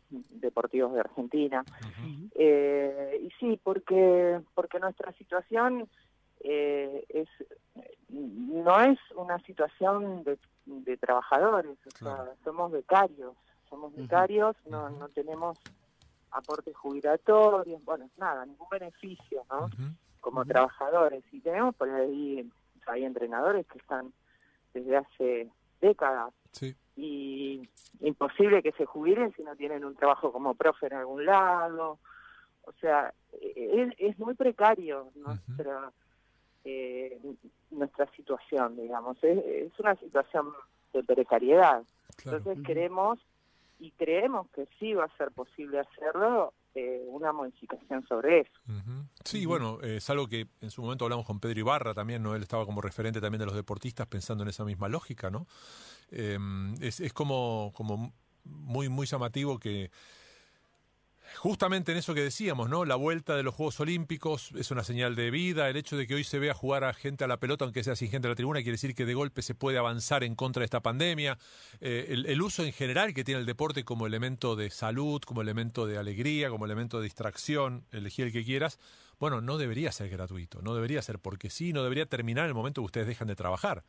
Deportivos 0.08 0.94
de 0.94 1.00
Argentina, 1.00 1.64
eh, 2.36 3.20
y 3.20 3.30
sí, 3.40 3.60
porque, 3.62 4.40
porque 4.54 4.78
nuestra 4.78 5.12
situación 5.14 5.88
eh, 6.40 7.04
es 7.08 7.28
no 8.12 8.80
es 8.80 8.98
una 9.14 9.38
situación 9.40 10.24
de, 10.24 10.38
de 10.66 10.96
trabajadores, 10.96 11.78
o 11.86 11.98
sea, 11.98 12.34
somos 12.44 12.72
becarios, 12.72 13.34
somos 13.68 13.94
becarios, 13.94 14.56
no, 14.66 14.90
no 14.90 15.08
tenemos 15.08 15.58
aportes 16.32 16.76
jubilatorios, 16.76 17.84
bueno, 17.84 18.08
nada, 18.16 18.44
ningún 18.46 18.68
beneficio, 18.70 19.44
¿no? 19.50 19.70
Como 20.20 20.44
trabajadores. 20.44 21.24
Y 21.32 21.40
tenemos 21.40 21.74
por 21.74 21.88
ahí, 21.90 22.48
hay 22.86 23.04
entrenadores 23.04 23.66
que 23.66 23.78
están 23.78 24.12
desde 24.74 24.96
hace 24.96 25.50
décadas. 25.80 26.32
Y 26.96 27.68
imposible 28.00 28.62
que 28.62 28.72
se 28.72 28.84
jubilen 28.84 29.32
si 29.34 29.42
no 29.42 29.56
tienen 29.56 29.84
un 29.84 29.94
trabajo 29.94 30.32
como 30.32 30.54
profe 30.54 30.86
en 30.86 30.94
algún 30.94 31.24
lado. 31.24 31.98
O 32.62 32.72
sea, 32.80 33.14
es, 33.32 33.94
es 33.98 34.18
muy 34.18 34.34
precario 34.34 35.10
nuestra, 35.14 35.92
eh, 36.64 37.18
nuestra 37.70 38.10
situación, 38.16 38.76
digamos. 38.76 39.16
Es, 39.22 39.72
una 39.78 39.94
situación 39.96 40.48
de 40.92 41.02
precariedad. 41.02 41.82
Entonces 42.24 42.58
queremos 42.66 43.18
y 43.78 43.92
creemos 43.92 44.48
que 44.50 44.68
sí 44.78 44.92
va 44.92 45.04
a 45.04 45.16
ser 45.16 45.30
posible 45.30 45.80
hacerlo 45.80 46.52
eh, 46.74 47.02
una 47.08 47.32
modificación 47.32 48.06
sobre 48.06 48.40
eso. 48.40 48.52
Sí, 49.24 49.46
bueno, 49.46 49.78
eh, 49.82 49.96
es 49.96 50.10
algo 50.10 50.28
que 50.28 50.48
en 50.60 50.70
su 50.70 50.82
momento 50.82 51.04
hablamos 51.04 51.26
con 51.26 51.40
Pedro 51.40 51.60
Ibarra 51.60 51.94
también, 51.94 52.22
¿no? 52.22 52.34
Él 52.34 52.42
estaba 52.42 52.66
como 52.66 52.80
referente 52.80 53.20
también 53.20 53.40
de 53.40 53.46
los 53.46 53.54
deportistas 53.54 54.06
pensando 54.06 54.44
en 54.44 54.50
esa 54.50 54.64
misma 54.64 54.88
lógica, 54.88 55.30
¿no? 55.30 55.46
Em, 56.10 56.74
es, 56.80 57.00
es 57.00 57.12
como, 57.12 57.72
como 57.74 58.12
muy, 58.44 58.88
muy 58.88 59.06
llamativo 59.06 59.58
que 59.58 59.90
Justamente 61.36 61.92
en 61.92 61.98
eso 61.98 62.14
que 62.14 62.22
decíamos, 62.22 62.68
¿no? 62.68 62.84
La 62.84 62.96
vuelta 62.96 63.34
de 63.34 63.42
los 63.42 63.54
Juegos 63.54 63.80
Olímpicos 63.80 64.50
es 64.56 64.70
una 64.70 64.84
señal 64.84 65.16
de 65.16 65.30
vida. 65.30 65.68
El 65.68 65.76
hecho 65.76 65.96
de 65.96 66.06
que 66.06 66.14
hoy 66.14 66.24
se 66.24 66.38
vea 66.38 66.52
jugar 66.54 66.84
a 66.84 66.92
gente 66.92 67.24
a 67.24 67.26
la 67.26 67.38
pelota, 67.38 67.64
aunque 67.64 67.82
sea 67.82 67.96
sin 67.96 68.10
gente 68.10 68.28
a 68.28 68.30
la 68.30 68.34
tribuna, 68.34 68.60
quiere 68.60 68.72
decir 68.72 68.94
que 68.94 69.06
de 69.06 69.14
golpe 69.14 69.42
se 69.42 69.54
puede 69.54 69.78
avanzar 69.78 70.22
en 70.24 70.34
contra 70.34 70.60
de 70.60 70.64
esta 70.64 70.80
pandemia. 70.80 71.38
Eh, 71.80 72.06
el, 72.26 72.42
uso 72.42 72.62
en 72.62 72.72
general 72.72 73.14
que 73.14 73.24
tiene 73.24 73.40
el 73.40 73.46
deporte 73.46 73.84
como 73.84 74.06
elemento 74.06 74.56
de 74.56 74.70
salud, 74.70 75.22
como 75.22 75.40
elemento 75.40 75.86
de 75.86 75.98
alegría, 75.98 76.50
como 76.50 76.66
elemento 76.66 76.98
de 76.98 77.04
distracción, 77.04 77.86
elegir 77.90 78.26
el 78.26 78.32
que 78.32 78.44
quieras, 78.44 78.78
bueno, 79.18 79.40
no 79.40 79.56
debería 79.56 79.92
ser 79.92 80.08
gratuito, 80.10 80.60
no 80.62 80.74
debería 80.74 81.00
ser 81.02 81.18
porque 81.18 81.50
sí, 81.50 81.72
no 81.72 81.82
debería 81.82 82.06
terminar 82.06 82.44
en 82.44 82.48
el 82.48 82.54
momento 82.54 82.82
que 82.82 82.86
ustedes 82.86 83.06
dejan 83.06 83.28
de 83.28 83.36
trabajar. 83.36 83.84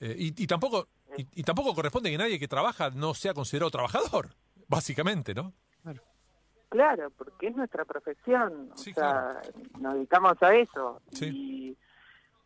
Eh, 0.00 0.14
y, 0.18 0.46
tampoco, 0.46 0.88
y 1.16 1.42
tampoco 1.42 1.74
corresponde 1.74 2.10
que 2.10 2.18
nadie 2.18 2.38
que 2.38 2.48
trabaja 2.48 2.90
no 2.90 3.14
sea 3.14 3.34
considerado 3.34 3.70
trabajador, 3.70 4.34
básicamente, 4.68 5.34
¿no? 5.34 5.52
Claro, 6.68 7.10
porque 7.10 7.48
es 7.48 7.56
nuestra 7.56 7.84
profesión, 7.84 8.70
o 8.72 8.76
sea, 8.76 9.40
nos 9.78 9.94
dedicamos 9.94 10.42
a 10.42 10.54
eso. 10.54 11.00
Y, 11.20 11.76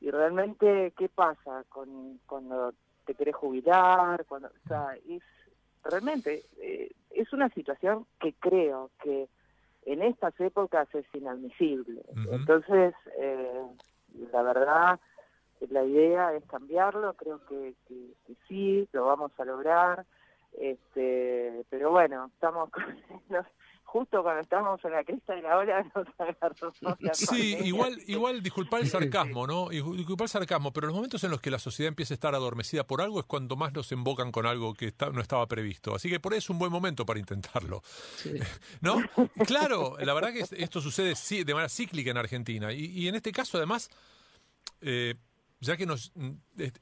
y 0.00 0.10
realmente, 0.10 0.92
¿qué 0.96 1.08
pasa 1.08 1.64
con 1.68 2.20
cuando 2.26 2.74
te 3.06 3.14
querés 3.14 3.34
jubilar? 3.34 4.24
cuando 4.26 4.48
O 4.48 4.68
sea, 4.68 4.94
es 5.08 5.22
realmente 5.84 6.44
eh, 6.58 6.92
es 7.10 7.32
una 7.32 7.48
situación 7.50 8.06
que 8.20 8.34
creo 8.34 8.90
que 9.02 9.28
en 9.86 10.02
estas 10.02 10.38
épocas 10.40 10.88
es 10.94 11.06
inadmisible. 11.14 12.02
Entonces, 12.30 12.94
eh, 13.18 13.62
la 14.32 14.42
verdad, 14.42 15.00
la 15.70 15.84
idea 15.84 16.34
es 16.34 16.44
cambiarlo, 16.44 17.14
creo 17.14 17.44
que, 17.46 17.74
que, 17.88 18.12
que 18.26 18.34
sí, 18.46 18.88
lo 18.92 19.06
vamos 19.06 19.32
a 19.38 19.44
lograr. 19.44 20.04
Este, 20.52 21.64
pero 21.70 21.90
bueno, 21.90 22.30
estamos 22.34 22.70
con, 22.70 22.84
justo 23.90 24.22
cuando 24.22 24.40
estábamos 24.40 24.84
en 24.84 24.92
la 24.92 25.02
cresta 25.02 25.34
de 25.34 25.42
la 25.42 25.58
ola 25.58 25.82
nos 25.94 26.06
agarró. 26.18 26.72
Sí, 27.12 27.56
igual, 27.64 27.98
igual 28.06 28.42
disculpar 28.42 28.80
el 28.80 28.88
sarcasmo, 28.88 29.46
¿no? 29.46 29.68
Disculpar 29.68 30.26
el 30.26 30.28
sarcasmo, 30.28 30.72
pero 30.72 30.86
los 30.86 30.94
momentos 30.94 31.24
en 31.24 31.30
los 31.32 31.40
que 31.40 31.50
la 31.50 31.58
sociedad 31.58 31.88
empieza 31.88 32.14
a 32.14 32.16
estar 32.16 32.34
adormecida 32.34 32.86
por 32.86 33.02
algo 33.02 33.18
es 33.18 33.26
cuando 33.26 33.56
más 33.56 33.72
nos 33.72 33.90
embocan 33.90 34.30
con 34.30 34.46
algo 34.46 34.74
que 34.74 34.94
no 35.12 35.20
estaba 35.20 35.46
previsto. 35.46 35.94
Así 35.94 36.08
que 36.08 36.20
por 36.20 36.34
eso 36.34 36.38
es 36.38 36.50
un 36.50 36.58
buen 36.60 36.70
momento 36.70 37.04
para 37.04 37.18
intentarlo. 37.18 37.82
¿No? 38.80 39.02
Claro, 39.46 39.96
la 39.98 40.14
verdad 40.14 40.32
que 40.32 40.44
esto 40.62 40.80
sucede 40.80 41.14
de 41.44 41.54
manera 41.54 41.68
cíclica 41.68 42.10
en 42.12 42.16
Argentina. 42.16 42.72
Y, 42.72 43.08
en 43.08 43.16
este 43.16 43.32
caso, 43.32 43.58
además, 43.58 43.90
eh, 44.80 45.16
ya 45.58 45.76
que 45.76 45.84
nos, 45.84 46.12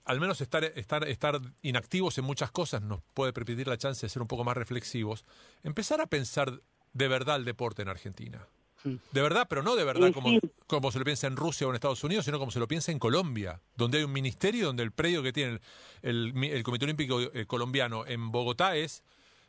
al 0.05 0.21
menos 0.21 0.43
estar, 0.43 0.63
estar, 0.63 1.09
estar 1.09 1.41
inactivos 1.63 2.19
en 2.19 2.25
muchas 2.25 2.51
cosas 2.51 2.83
nos 2.83 3.01
puede 3.15 3.33
permitir 3.33 3.67
la 3.67 3.79
chance 3.79 4.05
de 4.05 4.11
ser 4.11 4.21
un 4.21 4.29
poco 4.29 4.45
más 4.45 4.57
reflexivos, 4.57 5.25
empezar 5.63 6.01
a 6.01 6.07
pensar 6.07 6.61
de 6.93 7.09
verdad 7.09 7.37
el 7.37 7.45
deporte 7.45 7.83
en 7.83 7.89
Argentina. 7.89 8.47
De 8.85 9.21
verdad, 9.21 9.47
pero 9.49 9.63
no 9.63 9.75
de 9.77 9.85
verdad 9.85 10.13
como, 10.13 10.39
como 10.67 10.93
se 10.93 10.99
lo 10.99 11.05
piensa 11.05 11.27
en 11.27 11.37
Rusia 11.37 11.67
o 11.67 11.71
en 11.71 11.75
Estados 11.75 12.03
Unidos, 12.05 12.25
sino 12.25 12.39
como 12.39 12.53
se 12.53 12.61
lo 12.61 12.69
piensa 12.69 12.93
en 12.93 12.99
Colombia, 12.99 13.61
donde 13.77 13.99
hay 13.99 14.05
un 14.05 14.13
ministerio, 14.13 14.67
donde 14.67 14.85
el 14.85 14.93
predio 14.93 15.23
que 15.23 15.33
tiene 15.33 15.61
el, 16.03 16.33
el, 16.45 16.63
Comité 16.63 16.85
Olímpico 16.85 17.21
eh, 17.21 17.47
Colombiano 17.47 18.07
en 18.07 18.31
Bogotá 18.31 18.77
es 18.77 19.03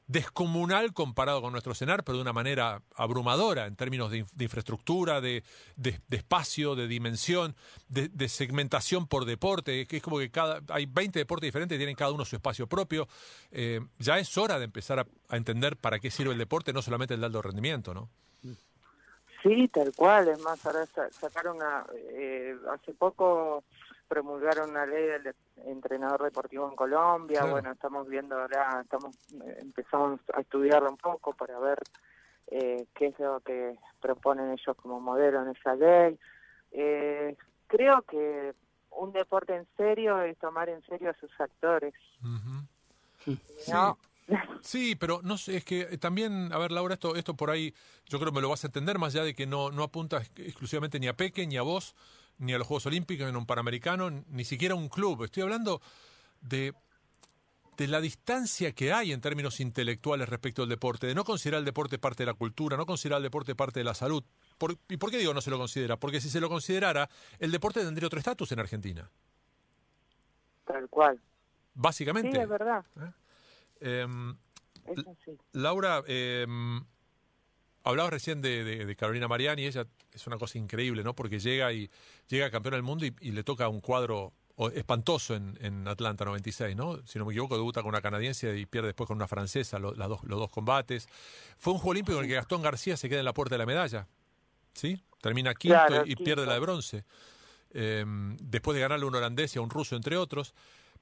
descomunal 0.09 0.91
comparado 0.91 1.39
con 1.39 1.51
nuestro 1.51 1.75
cenar, 1.75 2.03
pero 2.03 2.17
de 2.17 2.23
una 2.23 2.33
manera 2.33 2.81
abrumadora 2.95 3.67
en 3.67 3.75
términos 3.75 4.09
de, 4.09 4.25
infraestructura, 4.39 5.21
de, 5.21 5.43
espacio, 6.09 6.75
de 6.75 6.87
dimensión, 6.87 7.55
de, 7.87 8.27
segmentación 8.27 9.05
por 9.07 9.25
deporte, 9.25 9.87
es 9.89 10.01
como 10.01 10.17
que 10.17 10.31
cada 10.31 10.61
hay 10.69 10.87
20 10.87 11.19
deportes 11.19 11.47
diferentes, 11.47 11.77
tienen 11.77 11.95
cada 11.95 12.11
uno 12.11 12.25
su 12.25 12.35
espacio 12.35 12.65
propio. 12.65 13.07
Eh, 13.51 13.81
ya 13.99 14.17
es 14.17 14.35
hora 14.35 14.57
de 14.57 14.65
empezar 14.65 14.99
a, 14.99 15.05
entender 15.35 15.77
para 15.77 15.99
qué 15.99 16.09
sirve 16.09 16.33
el 16.33 16.39
deporte, 16.39 16.73
no 16.73 16.81
solamente 16.81 17.13
el 17.13 17.21
de 17.21 17.41
rendimiento, 17.43 17.93
¿no? 17.93 18.09
Sí, 19.43 19.69
tal 19.71 19.93
cual. 19.95 20.27
Es 20.27 20.39
más, 20.39 20.65
ahora 20.65 20.87
sacaron 21.11 21.57
una... 21.57 21.85
Eh, 21.93 22.55
hace 22.73 22.93
poco 22.93 23.63
promulgaron 24.09 24.71
una 24.71 24.85
ley 24.85 25.05
del 25.05 25.35
entrenador 25.65 26.23
deportivo 26.23 26.67
en 26.67 26.75
Colombia. 26.75 27.45
Bueno, 27.45 27.71
estamos 27.71 28.09
viendo 28.09 28.35
ahora, 28.35 28.81
estamos 28.81 29.15
eh, 29.45 29.59
empezamos 29.61 30.19
a 30.33 30.41
estudiarlo 30.41 30.89
un 30.89 30.97
poco 30.97 31.33
para 31.33 31.57
ver 31.59 31.79
eh, 32.47 32.87
qué 32.95 33.07
es 33.07 33.19
lo 33.19 33.39
que 33.41 33.77
proponen 34.01 34.51
ellos 34.51 34.75
como 34.75 34.99
modelo 34.99 35.43
en 35.43 35.49
esa 35.49 35.75
ley. 35.75 36.19
Eh, 36.71 37.37
creo 37.67 38.01
que 38.01 38.53
un 38.91 39.13
deporte 39.13 39.55
en 39.55 39.67
serio 39.77 40.21
es 40.23 40.37
tomar 40.39 40.67
en 40.69 40.83
serio 40.85 41.11
a 41.11 41.13
sus 41.13 41.31
actores. 41.39 41.93
Sí. 44.61 44.95
pero 44.95 45.21
no 45.23 45.39
sé, 45.39 45.57
es 45.57 45.65
que 45.65 45.97
también, 45.97 46.53
a 46.53 46.59
ver, 46.59 46.71
Laura, 46.71 46.93
esto, 46.93 47.15
esto 47.15 47.33
por 47.33 47.49
ahí, 47.49 47.73
yo 48.05 48.19
creo 48.19 48.31
que 48.31 48.35
me 48.35 48.41
lo 48.41 48.49
vas 48.49 48.63
a 48.63 48.67
entender, 48.67 48.99
más 48.99 49.15
allá 49.15 49.23
de 49.23 49.33
que 49.33 49.47
no, 49.47 49.71
no 49.71 49.81
apunta 49.81 50.21
exclusivamente 50.35 50.99
ni 50.99 51.07
a 51.07 51.17
Peque 51.17 51.47
ni 51.47 51.57
a 51.57 51.63
vos, 51.63 51.95
ni 52.39 52.53
a 52.53 52.57
los 52.57 52.67
Juegos 52.67 52.85
Olímpicos, 52.87 53.27
ni 53.27 53.33
a 53.33 53.37
un 53.37 53.45
Panamericano, 53.45 54.09
ni 54.09 54.43
siquiera 54.43 54.73
a 54.73 54.77
un 54.77 54.89
club. 54.89 55.23
Estoy 55.23 55.43
hablando 55.43 55.81
de, 56.41 56.73
de 57.77 57.87
la 57.87 58.01
distancia 58.01 58.71
que 58.71 58.91
hay 58.91 59.11
en 59.11 59.21
términos 59.21 59.59
intelectuales 59.59 60.27
respecto 60.27 60.63
al 60.63 60.69
deporte, 60.69 61.07
de 61.07 61.15
no 61.15 61.23
considerar 61.23 61.59
el 61.59 61.65
deporte 61.65 61.99
parte 61.99 62.23
de 62.23 62.27
la 62.27 62.33
cultura, 62.33 62.77
no 62.77 62.85
considerar 62.85 63.17
el 63.17 63.23
deporte 63.23 63.55
parte 63.55 63.81
de 63.81 63.83
la 63.83 63.93
salud. 63.93 64.23
¿Y 64.89 64.97
por 64.97 65.11
qué 65.11 65.17
digo 65.17 65.33
no 65.33 65.41
se 65.41 65.51
lo 65.51 65.57
considera? 65.57 65.97
Porque 65.97 66.19
si 66.19 66.29
se 66.29 66.39
lo 66.39 66.49
considerara, 66.49 67.09
el 67.39 67.51
deporte 67.51 67.81
tendría 67.83 68.07
otro 68.07 68.19
estatus 68.19 68.51
en 68.51 68.59
Argentina. 68.59 69.09
Tal 70.65 70.89
cual. 70.89 71.19
Básicamente. 71.73 72.31
Sí, 72.31 72.37
es 72.37 72.49
verdad. 72.49 72.85
¿Eh? 73.81 74.01
Em, 74.01 74.35
Laura, 75.53 76.03
eh, 76.07 76.45
hablabas 77.83 78.13
recién 78.13 78.41
de, 78.41 78.95
Carolina 78.97 79.27
Mariani, 79.27 79.65
ella 79.65 79.85
es 80.13 80.27
una 80.27 80.37
cosa 80.37 80.57
increíble, 80.57 81.03
¿no? 81.03 81.15
Porque 81.15 81.39
llega 81.39 81.71
y 81.73 81.89
llega 82.27 82.51
campeona 82.51 82.77
del 82.77 82.83
mundo 82.83 83.05
y, 83.05 83.31
le 83.31 83.43
toca 83.43 83.67
un 83.67 83.81
cuadro 83.81 84.33
espantoso 84.73 85.35
en, 85.35 85.87
Atlanta 85.87 86.25
96, 86.25 86.75
¿no? 86.75 87.05
Si 87.05 87.17
no 87.17 87.25
me 87.25 87.31
equivoco, 87.31 87.55
debuta 87.55 87.81
con 87.81 87.89
una 87.89 88.01
canadiense 88.01 88.57
y 88.57 88.65
pierde 88.65 88.87
después 88.87 89.07
con 89.07 89.17
una 89.17 89.27
francesa 89.27 89.79
los, 89.79 89.97
dos, 89.97 90.23
los 90.23 90.39
dos 90.39 90.49
combates. 90.49 91.07
Fue 91.57 91.73
un 91.73 91.79
juego 91.79 91.91
olímpico 91.91 92.17
en 92.17 92.25
el 92.25 92.29
que 92.29 92.35
Gastón 92.35 92.61
García 92.61 92.97
se 92.97 93.09
queda 93.09 93.19
en 93.19 93.25
la 93.25 93.33
puerta 93.33 93.55
de 93.55 93.59
la 93.59 93.65
medalla, 93.65 94.07
¿sí? 94.73 95.01
Termina 95.21 95.53
quinto 95.53 96.05
y, 96.05 96.15
pierde 96.15 96.45
la 96.45 96.53
de 96.53 96.59
bronce. 96.59 97.05
Em, 97.71 98.35
después 98.37 98.75
de 98.75 98.81
ganarle 98.81 99.05
a 99.05 99.07
un 99.07 99.15
holandés 99.15 99.55
y 99.55 99.59
a 99.59 99.61
un 99.61 99.69
ruso, 99.69 99.95
entre 99.95 100.17
otros. 100.17 100.53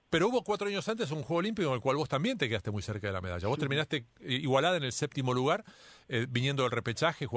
Pero 0.10 0.30
hubo 0.30 0.41
cuatro 0.41 0.68
años 0.68 0.88
antes 0.88 1.12
un 1.12 1.22
Juego 1.22 1.39
Olímpico 1.39 1.68
en 1.68 1.76
el 1.76 1.82
cual 1.82 1.97
vos 1.97 2.08
también 2.08 2.38
te 2.38 2.47
quedaste 2.47 2.72
muy 2.72 2.82
cerca 2.82 3.08
de 3.08 3.14
la 3.14 3.20
medalla. 3.20 3.47
Vos 3.49 3.60
terminaste 3.60 4.05
igualada 4.22 4.78
en 4.78 4.84
el 4.84 4.93
séptimo 4.93 5.34
lugar, 5.34 5.66
eh, 6.08 6.26
viniendo 6.30 6.64
del 6.64 6.72
repechaje, 6.72 7.28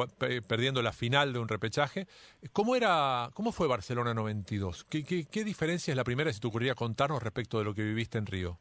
perdiendo 0.47 0.81
la 0.81 0.93
final 0.93 1.33
de 1.33 1.41
un 1.41 1.49
repechaje. 1.49 2.07
¿Cómo 2.53 2.77
era, 2.77 3.31
cómo 3.35 3.51
fue 3.51 3.67
Barcelona 3.67 4.15
92? 4.15 4.85
¿Qué, 4.85 5.05
qué, 5.05 5.45
diferencia 5.45 5.91
es 5.91 5.97
la 5.97 6.05
primera, 6.05 6.33
si 6.33 6.39
te 6.39 6.47
ocurría 6.47 6.77
contarnos 6.77 7.21
respecto 7.21 7.59
de 7.59 7.65
lo 7.65 7.75
que 7.75 7.83
viviste 7.83 8.19
en 8.19 8.27
Río? 8.27 8.59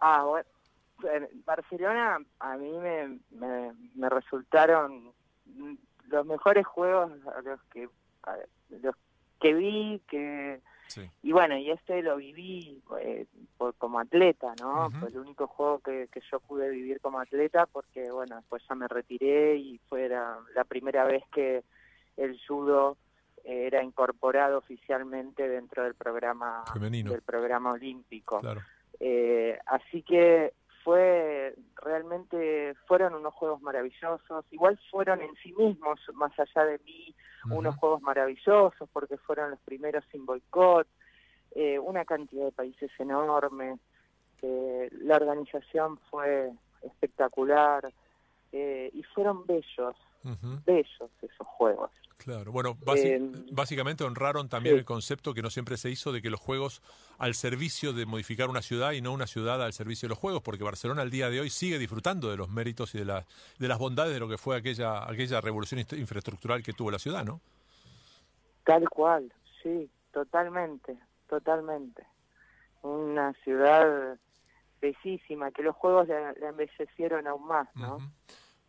Ah, 0.00 0.24
bueno, 0.24 0.48
Barcelona 1.46 2.18
a 2.40 2.56
mí 2.58 2.70
me, 2.70 3.18
me, 3.30 4.08
resultaron 4.10 5.12
los 6.08 6.26
mejores 6.26 6.66
juegos 6.66 7.12
los 7.44 7.62
que, 7.72 7.88
los 8.82 8.94
que 9.40 9.54
vi, 9.54 10.02
que 10.06 10.60
y 11.22 11.32
bueno, 11.32 11.56
y 11.56 11.70
este 11.70 12.02
lo 12.02 12.16
viví 12.16 12.82
eh, 13.00 13.26
como 13.78 13.98
atleta, 13.98 14.54
¿no? 14.60 14.90
Fue 14.90 15.08
el 15.08 15.18
único 15.18 15.46
juego 15.46 15.78
que, 15.80 16.08
que, 16.12 16.20
yo 16.30 16.40
pude 16.40 16.68
vivir 16.70 17.00
como 17.00 17.20
atleta 17.20 17.66
porque, 17.66 18.10
bueno, 18.10 18.36
después 18.36 18.62
ya 18.68 18.74
me 18.74 18.88
retiré 18.88 19.56
y 19.56 19.78
fue 19.88 20.08
la, 20.08 20.38
primera 20.68 21.04
vez 21.04 21.22
que 21.32 21.64
el 22.16 22.38
judo 22.46 22.96
era 23.44 23.82
incorporado 23.82 24.58
oficialmente 24.58 25.48
dentro 25.48 25.82
del 25.82 25.94
programa 25.94 26.64
del 26.80 27.22
programa 27.22 27.72
olímpico. 27.72 28.40
Eh, 29.00 29.58
así 29.66 30.02
que 30.02 30.52
fue 30.84 31.54
realmente 31.76 32.74
fueron 32.86 33.14
unos 33.14 33.34
juegos 33.34 33.60
maravillosos. 33.62 34.44
Igual 34.50 34.78
fueron 34.90 35.20
en 35.20 35.34
sí 35.42 35.52
mismos 35.52 36.00
más 36.14 36.32
allá 36.38 36.64
de 36.64 36.78
mí 36.80 37.14
unos 37.50 37.76
juegos 37.76 38.02
maravillosos 38.02 38.88
porque 38.92 39.16
fueron 39.16 39.50
los 39.50 39.60
primeros 39.60 40.04
sin 40.12 40.24
boicot 40.24 40.86
eh, 41.54 41.78
una 41.78 42.04
cantidad 42.04 42.44
de 42.44 42.52
países 42.52 42.90
enormes 42.98 43.78
eh, 44.42 44.88
la 44.92 45.16
organización 45.16 45.98
fue 46.10 46.50
espectacular 46.82 47.92
eh, 48.50 48.90
y 48.92 49.02
fueron 49.02 49.46
bellos 49.46 49.96
bellos 50.64 51.10
esos 51.20 51.46
juegos 51.46 51.90
Claro, 52.24 52.52
bueno, 52.52 52.76
eh, 52.94 53.20
básicamente 53.50 54.04
honraron 54.04 54.48
también 54.48 54.76
el 54.76 54.84
concepto 54.84 55.34
que 55.34 55.42
no 55.42 55.50
siempre 55.50 55.76
se 55.76 55.90
hizo 55.90 56.12
de 56.12 56.22
que 56.22 56.30
los 56.30 56.38
juegos 56.38 56.80
al 57.18 57.34
servicio 57.34 57.92
de 57.92 58.06
modificar 58.06 58.48
una 58.48 58.62
ciudad 58.62 58.92
y 58.92 59.00
no 59.00 59.12
una 59.12 59.26
ciudad 59.26 59.60
al 59.60 59.72
servicio 59.72 60.06
de 60.06 60.10
los 60.10 60.18
juegos, 60.18 60.40
porque 60.40 60.62
Barcelona 60.62 61.02
al 61.02 61.10
día 61.10 61.30
de 61.30 61.40
hoy 61.40 61.50
sigue 61.50 61.80
disfrutando 61.80 62.30
de 62.30 62.36
los 62.36 62.48
méritos 62.48 62.94
y 62.94 62.98
de, 62.98 63.06
la, 63.06 63.24
de 63.58 63.66
las 63.66 63.78
bondades 63.78 64.14
de 64.14 64.20
lo 64.20 64.28
que 64.28 64.38
fue 64.38 64.56
aquella, 64.56 65.10
aquella 65.10 65.40
revolución 65.40 65.80
infraestructural 65.80 66.62
que 66.62 66.72
tuvo 66.72 66.92
la 66.92 67.00
ciudad, 67.00 67.24
¿no? 67.24 67.40
Tal 68.64 68.88
cual, 68.88 69.32
sí, 69.60 69.90
totalmente, 70.12 70.96
totalmente. 71.28 72.06
Una 72.82 73.32
ciudad 73.42 74.16
bellísima, 74.80 75.50
que 75.50 75.64
los 75.64 75.74
juegos 75.74 76.06
la, 76.06 76.34
embellecieron 76.48 77.26
aún 77.26 77.48
más, 77.48 77.68
¿no? 77.74 77.98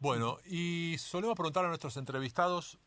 Bueno, 0.04 0.38
y 0.44 0.98
solemos 0.98 1.34
preguntar 1.34 1.64
a 1.64 1.70
nuestros 1.70 1.96
entrevistados 1.96 2.78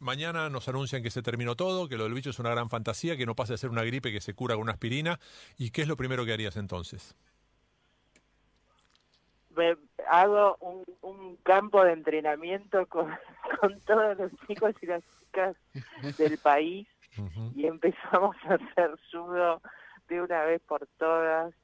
Mañana 0.00 0.50
nos 0.50 0.68
anuncian 0.68 1.02
que 1.02 1.08
se 1.08 1.22
terminó 1.22 1.56
todo, 1.56 1.88
que 1.88 1.96
lo 1.96 2.04
del 2.04 2.12
bicho 2.12 2.28
es 2.28 2.38
una 2.40 2.50
gran 2.50 2.68
fantasía, 2.68 3.16
que 3.16 3.24
no 3.24 3.34
pasa 3.34 3.54
de 3.54 3.58
ser 3.58 3.70
una 3.70 3.84
gripe 3.84 4.12
que 4.12 4.20
se 4.20 4.34
cura 4.34 4.54
con 4.54 4.64
una 4.64 4.72
aspirina. 4.72 5.18
¿Y 5.56 5.70
qué 5.70 5.80
es 5.80 5.88
lo 5.88 5.96
primero 5.96 6.26
que 6.26 6.34
harías 6.34 6.58
entonces? 6.58 7.16
hago 10.10 10.58
un, 10.60 11.36
campo 11.42 11.82
de 11.84 11.92
entrenamiento 11.92 12.86
con, 12.88 13.16
todos 13.86 14.18
los 14.18 14.30
chicos 14.46 14.74
y 14.82 14.86
las 14.86 15.02
chicas 15.20 15.56
del 16.18 16.36
país 16.36 16.86
y 17.56 17.66
empezamos 17.66 18.36
a 18.44 18.54
hacer 18.54 18.94
judo 19.10 19.62
de 20.08 20.20
una 20.20 20.44
vez 20.44 20.60
por 20.62 20.86
todas 20.98 21.54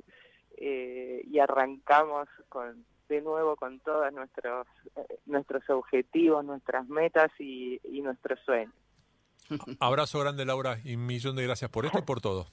eh, 0.57 1.23
y 1.27 1.39
arrancamos 1.41 2.27
con 2.49 2.87
de 3.15 3.23
nuevo 3.23 3.57
con 3.57 3.81
todos 3.81 4.13
nuestros, 4.13 4.67
eh, 4.97 5.19
nuestros 5.27 5.69
objetivos, 5.71 6.45
nuestras 6.45 6.89
metas 6.89 7.31
y, 7.39 7.81
y 7.85 8.01
nuestros 8.01 8.39
sueños. 8.41 8.75
Abrazo 9.81 10.21
grande, 10.21 10.45
Laura, 10.45 10.79
y 10.85 10.97
un 10.97 11.07
millón 11.07 11.37
de 11.37 11.45
gracias 11.45 11.71
por 11.71 11.87
esto 11.87 11.99
y 11.99 12.03
por 12.03 12.21
todo. 12.21 12.47